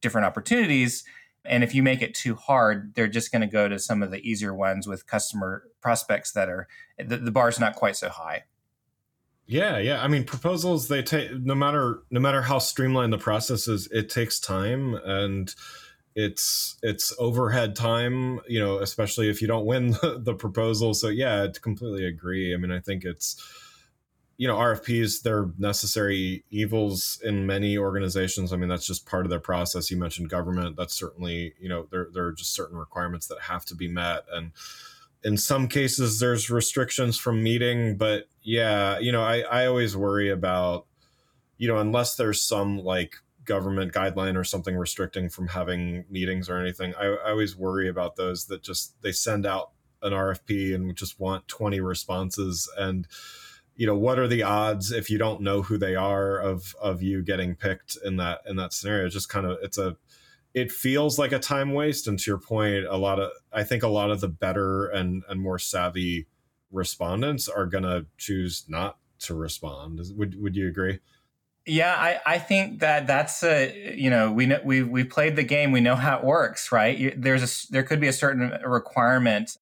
different 0.00 0.26
opportunities 0.26 1.04
and 1.44 1.64
if 1.64 1.74
you 1.74 1.82
make 1.82 2.02
it 2.02 2.14
too 2.14 2.34
hard 2.34 2.94
they're 2.94 3.08
just 3.08 3.32
going 3.32 3.40
to 3.40 3.48
go 3.48 3.68
to 3.68 3.78
some 3.78 4.02
of 4.02 4.10
the 4.10 4.18
easier 4.28 4.54
ones 4.54 4.86
with 4.86 5.06
customer 5.06 5.64
prospects 5.80 6.32
that 6.32 6.48
are 6.48 6.68
the, 6.98 7.16
the 7.16 7.30
bar's 7.30 7.60
not 7.60 7.74
quite 7.74 7.96
so 7.96 8.08
high. 8.08 8.44
Yeah 9.46 9.78
yeah. 9.78 10.02
I 10.02 10.08
mean 10.08 10.24
proposals 10.24 10.88
they 10.88 11.02
take 11.02 11.32
no 11.32 11.54
matter 11.54 12.02
no 12.10 12.20
matter 12.20 12.42
how 12.42 12.58
streamlined 12.58 13.12
the 13.12 13.18
process 13.18 13.66
is 13.68 13.88
it 13.90 14.10
takes 14.10 14.38
time 14.38 14.94
and 14.94 15.54
it's 16.14 16.76
it's 16.82 17.14
overhead 17.18 17.76
time 17.76 18.40
you 18.48 18.58
know 18.58 18.78
especially 18.78 19.30
if 19.30 19.40
you 19.40 19.48
don't 19.48 19.66
win 19.66 19.90
the, 20.02 20.20
the 20.22 20.34
proposal. 20.34 20.94
So 20.94 21.08
yeah 21.08 21.44
i 21.44 21.58
completely 21.58 22.04
agree. 22.04 22.54
I 22.54 22.58
mean 22.58 22.72
i 22.72 22.80
think 22.80 23.04
it's 23.04 23.42
you 24.38 24.46
know 24.48 24.56
rfps 24.56 25.20
they're 25.20 25.50
necessary 25.58 26.44
evils 26.50 27.20
in 27.24 27.46
many 27.46 27.76
organizations. 27.76 28.52
I 28.52 28.56
mean 28.56 28.68
that's 28.68 28.86
just 28.86 29.04
part 29.04 29.26
of 29.26 29.30
their 29.30 29.40
process. 29.40 29.90
You 29.90 29.98
mentioned 29.98 30.30
government. 30.30 30.76
That's 30.76 30.94
certainly 30.94 31.54
you 31.60 31.68
know 31.68 31.86
there, 31.90 32.08
there 32.14 32.24
are 32.24 32.32
just 32.32 32.54
certain 32.54 32.78
requirements 32.78 33.26
that 33.26 33.40
have 33.42 33.64
to 33.66 33.74
be 33.74 33.88
met. 33.88 34.24
And 34.32 34.52
in 35.24 35.36
some 35.36 35.68
cases 35.68 36.20
there's 36.20 36.48
restrictions 36.48 37.18
from 37.18 37.42
meeting. 37.42 37.96
But 37.96 38.28
yeah 38.42 38.98
you 38.98 39.12
know 39.12 39.22
i 39.22 39.40
i 39.40 39.66
always 39.66 39.94
worry 39.94 40.30
about 40.30 40.86
you 41.58 41.68
know 41.68 41.76
unless 41.76 42.16
there's 42.16 42.40
some 42.40 42.78
like 42.78 43.16
government 43.48 43.92
guideline 43.92 44.36
or 44.36 44.44
something 44.44 44.76
restricting 44.76 45.28
from 45.30 45.48
having 45.48 46.04
meetings 46.10 46.48
or 46.48 46.58
anything. 46.58 46.94
I, 46.96 47.06
I 47.06 47.30
always 47.30 47.56
worry 47.56 47.88
about 47.88 48.14
those 48.14 48.46
that 48.46 48.62
just 48.62 49.00
they 49.02 49.10
send 49.10 49.46
out 49.46 49.70
an 50.02 50.12
RFP 50.12 50.74
and 50.74 50.94
just 50.94 51.18
want 51.18 51.48
20 51.48 51.80
responses. 51.80 52.70
And 52.78 53.08
you 53.78 53.86
know 53.86 53.96
what 53.96 54.18
are 54.18 54.28
the 54.28 54.42
odds 54.42 54.92
if 54.92 55.08
you 55.08 55.16
don't 55.16 55.40
know 55.40 55.62
who 55.62 55.78
they 55.78 55.96
are 55.96 56.38
of 56.38 56.76
of 56.78 57.02
you 57.02 57.22
getting 57.22 57.54
picked 57.54 57.96
in 58.04 58.18
that 58.18 58.42
in 58.46 58.56
that 58.56 58.74
scenario? 58.74 59.08
Just 59.08 59.30
kind 59.30 59.46
of 59.46 59.56
it's 59.62 59.78
a 59.78 59.96
it 60.52 60.70
feels 60.70 61.18
like 61.18 61.32
a 61.32 61.38
time 61.38 61.72
waste 61.72 62.06
and 62.06 62.18
to 62.18 62.30
your 62.30 62.38
point 62.38 62.86
a 62.86 62.96
lot 62.96 63.20
of 63.20 63.30
i 63.52 63.62
think 63.62 63.82
a 63.82 63.88
lot 63.88 64.10
of 64.10 64.22
the 64.22 64.28
better 64.28 64.86
and 64.86 65.22
and 65.28 65.40
more 65.40 65.58
savvy 65.58 66.26
respondents 66.70 67.48
are 67.48 67.66
going 67.66 67.84
to 67.84 68.06
choose 68.16 68.64
not 68.68 68.98
to 69.20 69.34
respond. 69.34 70.00
Would 70.16 70.40
would 70.40 70.56
you 70.56 70.68
agree? 70.68 71.00
Yeah, 71.66 71.94
I, 71.94 72.20
I 72.24 72.38
think 72.38 72.80
that 72.80 73.06
that's 73.06 73.42
a 73.42 73.94
you 73.96 74.10
know 74.10 74.32
we 74.32 74.46
know 74.46 74.60
we 74.64 74.82
we 74.82 75.04
played 75.04 75.36
the 75.36 75.42
game 75.42 75.72
we 75.72 75.80
know 75.80 75.96
how 75.96 76.18
it 76.18 76.24
works 76.24 76.72
right? 76.72 77.14
There's 77.20 77.42
a 77.42 77.72
there 77.72 77.82
could 77.82 78.00
be 78.00 78.08
a 78.08 78.12
certain 78.12 78.58
requirement 78.64 79.56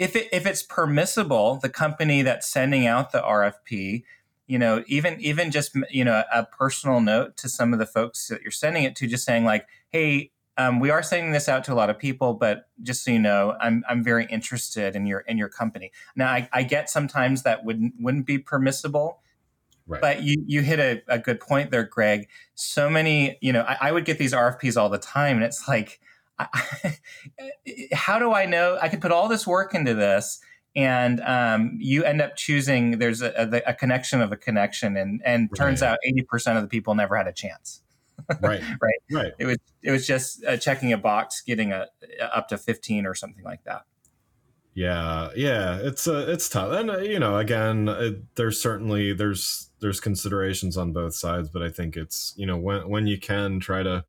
if 0.00 0.16
it 0.16 0.28
if 0.32 0.46
it's 0.46 0.62
permissible 0.64 1.56
the 1.62 1.68
company 1.68 2.22
that's 2.22 2.48
sending 2.48 2.86
out 2.86 3.12
the 3.12 3.20
RFP 3.20 4.02
you 4.48 4.58
know 4.58 4.82
even 4.88 5.20
even 5.20 5.52
just 5.52 5.76
you 5.90 6.04
know 6.04 6.24
a 6.32 6.44
personal 6.44 7.00
note 7.00 7.36
to 7.36 7.48
some 7.48 7.72
of 7.72 7.78
the 7.78 7.86
folks 7.86 8.26
that 8.28 8.42
you're 8.42 8.50
sending 8.50 8.82
it 8.82 8.96
to 8.96 9.06
just 9.06 9.24
saying 9.24 9.44
like 9.44 9.68
hey 9.90 10.32
um, 10.56 10.80
we 10.80 10.90
are 10.90 11.02
sending 11.02 11.32
this 11.32 11.48
out 11.48 11.64
to 11.64 11.72
a 11.72 11.76
lot 11.76 11.90
of 11.90 11.98
people 11.98 12.34
but 12.34 12.68
just 12.82 13.04
so 13.04 13.12
you 13.12 13.18
know 13.20 13.56
I'm 13.60 13.84
I'm 13.88 14.02
very 14.02 14.24
interested 14.24 14.96
in 14.96 15.06
your 15.06 15.20
in 15.20 15.38
your 15.38 15.50
company 15.50 15.92
now 16.16 16.30
I, 16.30 16.48
I 16.52 16.62
get 16.64 16.90
sometimes 16.90 17.42
that 17.42 17.64
wouldn't 17.64 17.94
wouldn't 18.00 18.26
be 18.26 18.38
permissible 18.38 19.20
Right. 19.86 20.00
But 20.00 20.22
you, 20.22 20.36
you 20.46 20.62
hit 20.62 20.78
a, 20.78 21.02
a, 21.08 21.18
good 21.18 21.40
point 21.40 21.72
there, 21.72 21.82
Greg. 21.82 22.28
So 22.54 22.88
many, 22.88 23.38
you 23.40 23.52
know, 23.52 23.62
I, 23.62 23.88
I 23.88 23.92
would 23.92 24.04
get 24.04 24.18
these 24.18 24.32
RFPs 24.32 24.80
all 24.80 24.88
the 24.88 24.98
time, 24.98 25.34
and 25.34 25.44
it's 25.44 25.66
like, 25.66 25.98
I, 26.38 26.96
how 28.10 28.18
do 28.18 28.32
I 28.32 28.44
know? 28.44 28.76
I 28.82 28.88
could 28.88 29.00
put 29.00 29.12
all 29.12 29.28
this 29.28 29.46
work 29.46 29.72
into 29.72 29.94
this, 29.94 30.40
and 30.74 31.20
um, 31.20 31.76
you 31.78 32.02
end 32.02 32.20
up 32.20 32.34
choosing. 32.34 32.98
There's 32.98 33.22
a, 33.22 33.30
a, 33.36 33.70
a, 33.70 33.74
connection 33.74 34.20
of 34.20 34.32
a 34.32 34.36
connection, 34.36 34.96
and 34.96 35.22
and 35.24 35.48
right. 35.52 35.56
turns 35.56 35.80
out 35.80 35.98
eighty 36.04 36.22
percent 36.22 36.56
of 36.56 36.64
the 36.64 36.68
people 36.68 36.96
never 36.96 37.16
had 37.16 37.28
a 37.28 37.32
chance. 37.32 37.82
Right. 38.42 38.60
right. 38.82 39.00
Right. 39.10 39.32
It 39.38 39.46
was 39.46 39.56
it 39.82 39.90
was 39.90 40.06
just 40.06 40.44
uh, 40.44 40.56
checking 40.56 40.92
a 40.92 40.98
box, 40.98 41.40
getting 41.40 41.72
a 41.72 41.86
up 42.20 42.48
to 42.48 42.58
fifteen 42.58 43.06
or 43.06 43.14
something 43.14 43.44
like 43.44 43.64
that. 43.64 43.84
Yeah, 44.74 45.30
yeah, 45.34 45.78
it's 45.80 46.06
uh, 46.06 46.26
it's 46.28 46.48
tough, 46.48 46.72
and 46.72 46.90
uh, 46.90 46.98
you 46.98 47.18
know, 47.18 47.38
again, 47.38 47.88
it, 47.88 48.34
there's 48.36 48.60
certainly 48.60 49.12
there's 49.14 49.70
there's 49.80 50.00
considerations 50.00 50.76
on 50.76 50.92
both 50.92 51.14
sides, 51.14 51.48
but 51.48 51.62
I 51.62 51.70
think 51.70 51.96
it's 51.96 52.34
you 52.36 52.44
know 52.46 52.58
when 52.58 52.88
when 52.88 53.06
you 53.06 53.18
can 53.18 53.58
try 53.58 53.82
to 53.82 54.04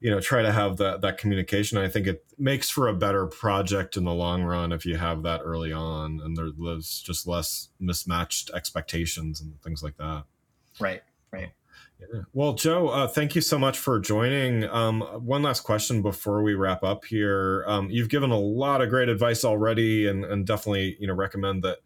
you 0.00 0.10
know 0.10 0.20
try 0.20 0.42
to 0.42 0.52
have 0.52 0.76
that 0.76 1.00
that 1.00 1.18
communication 1.18 1.78
i 1.78 1.88
think 1.88 2.06
it 2.06 2.24
makes 2.38 2.68
for 2.68 2.88
a 2.88 2.94
better 2.94 3.26
project 3.26 3.96
in 3.96 4.04
the 4.04 4.12
long 4.12 4.42
run 4.42 4.72
if 4.72 4.84
you 4.84 4.96
have 4.96 5.22
that 5.22 5.40
early 5.42 5.72
on 5.72 6.20
and 6.22 6.36
there's 6.36 7.00
just 7.00 7.26
less 7.26 7.68
mismatched 7.80 8.50
expectations 8.54 9.40
and 9.40 9.60
things 9.62 9.82
like 9.82 9.96
that 9.96 10.24
right 10.80 11.02
right 11.32 11.50
Yeah. 11.98 12.20
Well, 12.34 12.52
Joe, 12.52 12.88
uh, 12.88 13.08
thank 13.08 13.34
you 13.34 13.40
so 13.40 13.58
much 13.58 13.78
for 13.78 13.98
joining. 13.98 14.64
Um, 14.64 15.00
one 15.00 15.42
last 15.42 15.62
question 15.62 16.02
before 16.02 16.42
we 16.42 16.52
wrap 16.52 16.84
up 16.84 17.06
here. 17.06 17.64
Um, 17.66 17.88
you've 17.88 18.10
given 18.10 18.30
a 18.30 18.38
lot 18.38 18.82
of 18.82 18.90
great 18.90 19.08
advice 19.08 19.46
already, 19.46 20.06
and, 20.06 20.22
and 20.22 20.46
definitely, 20.46 20.98
you 21.00 21.06
know, 21.06 21.14
recommend 21.14 21.64
that 21.64 21.78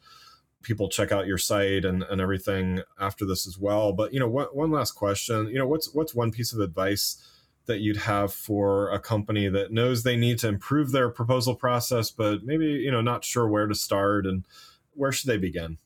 people 0.62 0.88
check 0.88 1.12
out 1.12 1.26
your 1.26 1.38
site 1.38 1.84
and, 1.84 2.02
and 2.02 2.20
everything 2.20 2.82
after 2.98 3.24
this 3.24 3.46
as 3.46 3.58
well. 3.58 3.92
But 3.92 4.12
you 4.12 4.20
know, 4.20 4.28
one, 4.28 4.46
one 4.46 4.70
last 4.70 4.92
question. 4.92 5.46
You 5.46 5.58
know, 5.58 5.66
what's 5.66 5.94
what's 5.94 6.14
one 6.14 6.30
piece 6.30 6.52
of 6.52 6.60
advice 6.60 7.24
that 7.66 7.80
you'd 7.80 7.98
have 7.98 8.32
for 8.32 8.90
a 8.90 8.98
company 8.98 9.48
that 9.48 9.72
knows 9.72 10.02
they 10.02 10.16
need 10.16 10.38
to 10.38 10.48
improve 10.48 10.92
their 10.92 11.08
proposal 11.08 11.54
process, 11.54 12.10
but 12.10 12.44
maybe 12.44 12.66
you 12.66 12.90
know 12.90 13.00
not 13.00 13.24
sure 13.24 13.48
where 13.48 13.66
to 13.66 13.74
start 13.74 14.26
and 14.26 14.44
where 14.94 15.12
should 15.12 15.30
they 15.30 15.38
begin? 15.38 15.78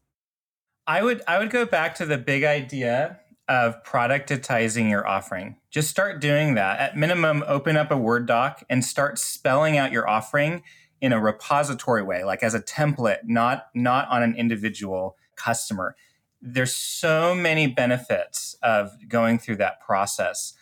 I 0.87 1.03
would 1.03 1.23
I 1.27 1.39
would 1.39 1.51
go 1.51 1.65
back 1.67 1.95
to 1.97 2.07
the 2.07 2.19
big 2.19 2.45
idea 2.45 3.21
of 3.49 3.83
productizing 3.85 4.89
your 4.89 5.07
offering. 5.07 5.57
Just 5.71 5.91
start 5.91 6.21
doing 6.21 6.55
that. 6.55 6.79
At 6.81 6.97
minimum, 6.97 7.45
open 7.47 7.77
up 7.77 7.91
a 7.91 7.97
Word 7.97 8.27
doc 8.27 8.63
and 8.71 8.85
start 8.85 9.19
spelling 9.19 9.77
out 9.77 9.93
your 9.93 10.09
offering 10.09 10.63
in 11.01 11.13
a 11.13 11.21
repository 11.21 12.03
way, 12.03 12.25
like 12.25 12.43
as 12.43 12.55
a 12.55 12.61
template, 12.61 13.19
not 13.25 13.67
not 13.75 14.09
on 14.09 14.23
an 14.23 14.35
individual 14.37 15.17
customer. 15.37 15.97
There's 16.41 16.75
so 16.75 17.35
many 17.35 17.67
benefits 17.67 18.57
of 18.63 18.93
going 19.09 19.39
through 19.39 19.57
that 19.57 19.81
process. 19.81 20.55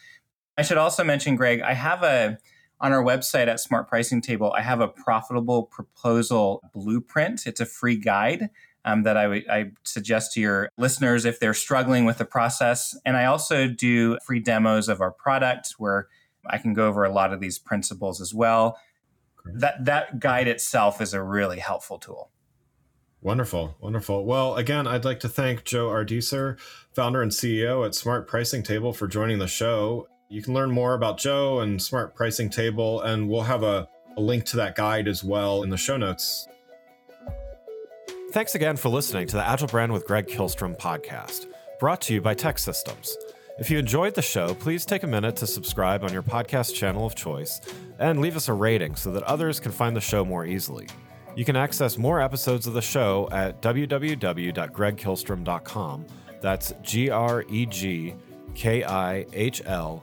I 0.62 0.64
should 0.64 0.78
also 0.78 1.02
mention, 1.02 1.34
Greg, 1.34 1.60
I 1.60 1.72
have 1.72 2.04
a 2.04 2.38
on 2.80 2.92
our 2.92 3.02
website 3.02 3.48
at 3.48 3.58
Smart 3.58 3.88
Pricing 3.88 4.22
Table, 4.22 4.54
I 4.56 4.60
have 4.60 4.80
a 4.80 4.86
profitable 4.86 5.64
proposal 5.64 6.62
blueprint. 6.72 7.48
It's 7.48 7.58
a 7.58 7.66
free 7.66 7.96
guide 7.96 8.48
um, 8.84 9.02
that 9.02 9.16
I, 9.16 9.22
w- 9.24 9.44
I 9.50 9.72
suggest 9.82 10.34
to 10.34 10.40
your 10.40 10.68
listeners 10.78 11.24
if 11.24 11.40
they're 11.40 11.52
struggling 11.52 12.04
with 12.04 12.18
the 12.18 12.24
process. 12.24 12.96
And 13.04 13.16
I 13.16 13.24
also 13.24 13.66
do 13.66 14.18
free 14.24 14.38
demos 14.38 14.88
of 14.88 15.00
our 15.00 15.10
product 15.10 15.74
where 15.78 16.06
I 16.46 16.58
can 16.58 16.74
go 16.74 16.86
over 16.86 17.02
a 17.02 17.12
lot 17.12 17.32
of 17.32 17.40
these 17.40 17.58
principles 17.58 18.20
as 18.20 18.32
well. 18.32 18.78
That 19.44 19.84
that 19.86 20.20
guide 20.20 20.46
itself 20.46 21.00
is 21.00 21.12
a 21.12 21.20
really 21.20 21.58
helpful 21.58 21.98
tool. 21.98 22.30
Wonderful, 23.20 23.74
wonderful. 23.80 24.24
Well, 24.24 24.54
again, 24.54 24.86
I'd 24.86 25.04
like 25.04 25.18
to 25.20 25.28
thank 25.28 25.64
Joe 25.64 25.88
Ardeeser, 25.88 26.60
founder 26.94 27.20
and 27.20 27.32
CEO 27.32 27.84
at 27.84 27.96
Smart 27.96 28.28
Pricing 28.28 28.62
Table, 28.62 28.92
for 28.92 29.08
joining 29.08 29.40
the 29.40 29.48
show. 29.48 30.06
You 30.32 30.40
can 30.40 30.54
learn 30.54 30.70
more 30.70 30.94
about 30.94 31.18
Joe 31.18 31.60
and 31.60 31.82
Smart 31.82 32.14
Pricing 32.14 32.48
Table, 32.48 33.02
and 33.02 33.28
we'll 33.28 33.42
have 33.42 33.62
a, 33.62 33.86
a 34.16 34.20
link 34.22 34.46
to 34.46 34.56
that 34.56 34.74
guide 34.74 35.06
as 35.06 35.22
well 35.22 35.62
in 35.62 35.68
the 35.68 35.76
show 35.76 35.98
notes. 35.98 36.48
Thanks 38.30 38.54
again 38.54 38.78
for 38.78 38.88
listening 38.88 39.26
to 39.26 39.36
the 39.36 39.46
Agile 39.46 39.68
Brand 39.68 39.92
with 39.92 40.06
Greg 40.06 40.26
Kihlstrom 40.26 40.78
podcast, 40.78 41.48
brought 41.78 42.00
to 42.02 42.14
you 42.14 42.22
by 42.22 42.34
TEKsystems. 42.34 43.10
If 43.58 43.70
you 43.70 43.76
enjoyed 43.76 44.14
the 44.14 44.22
show, 44.22 44.54
please 44.54 44.86
take 44.86 45.02
a 45.02 45.06
minute 45.06 45.36
to 45.36 45.46
subscribe 45.46 46.02
on 46.02 46.14
your 46.14 46.22
podcast 46.22 46.74
channel 46.74 47.04
of 47.04 47.14
choice 47.14 47.60
and 47.98 48.22
leave 48.22 48.34
us 48.34 48.48
a 48.48 48.54
rating 48.54 48.96
so 48.96 49.12
that 49.12 49.24
others 49.24 49.60
can 49.60 49.70
find 49.70 49.94
the 49.94 50.00
show 50.00 50.24
more 50.24 50.46
easily. 50.46 50.88
You 51.36 51.44
can 51.44 51.56
access 51.56 51.98
more 51.98 52.22
episodes 52.22 52.66
of 52.66 52.72
the 52.72 52.80
show 52.80 53.28
at 53.32 53.60
www.gregkihlstrom.com. 53.60 56.06
That's 56.40 56.72
G 56.80 57.10
R 57.10 57.44
E 57.50 57.66
G 57.66 58.14
K 58.54 58.82
I 58.82 59.26
H 59.34 59.60
L 59.66 60.02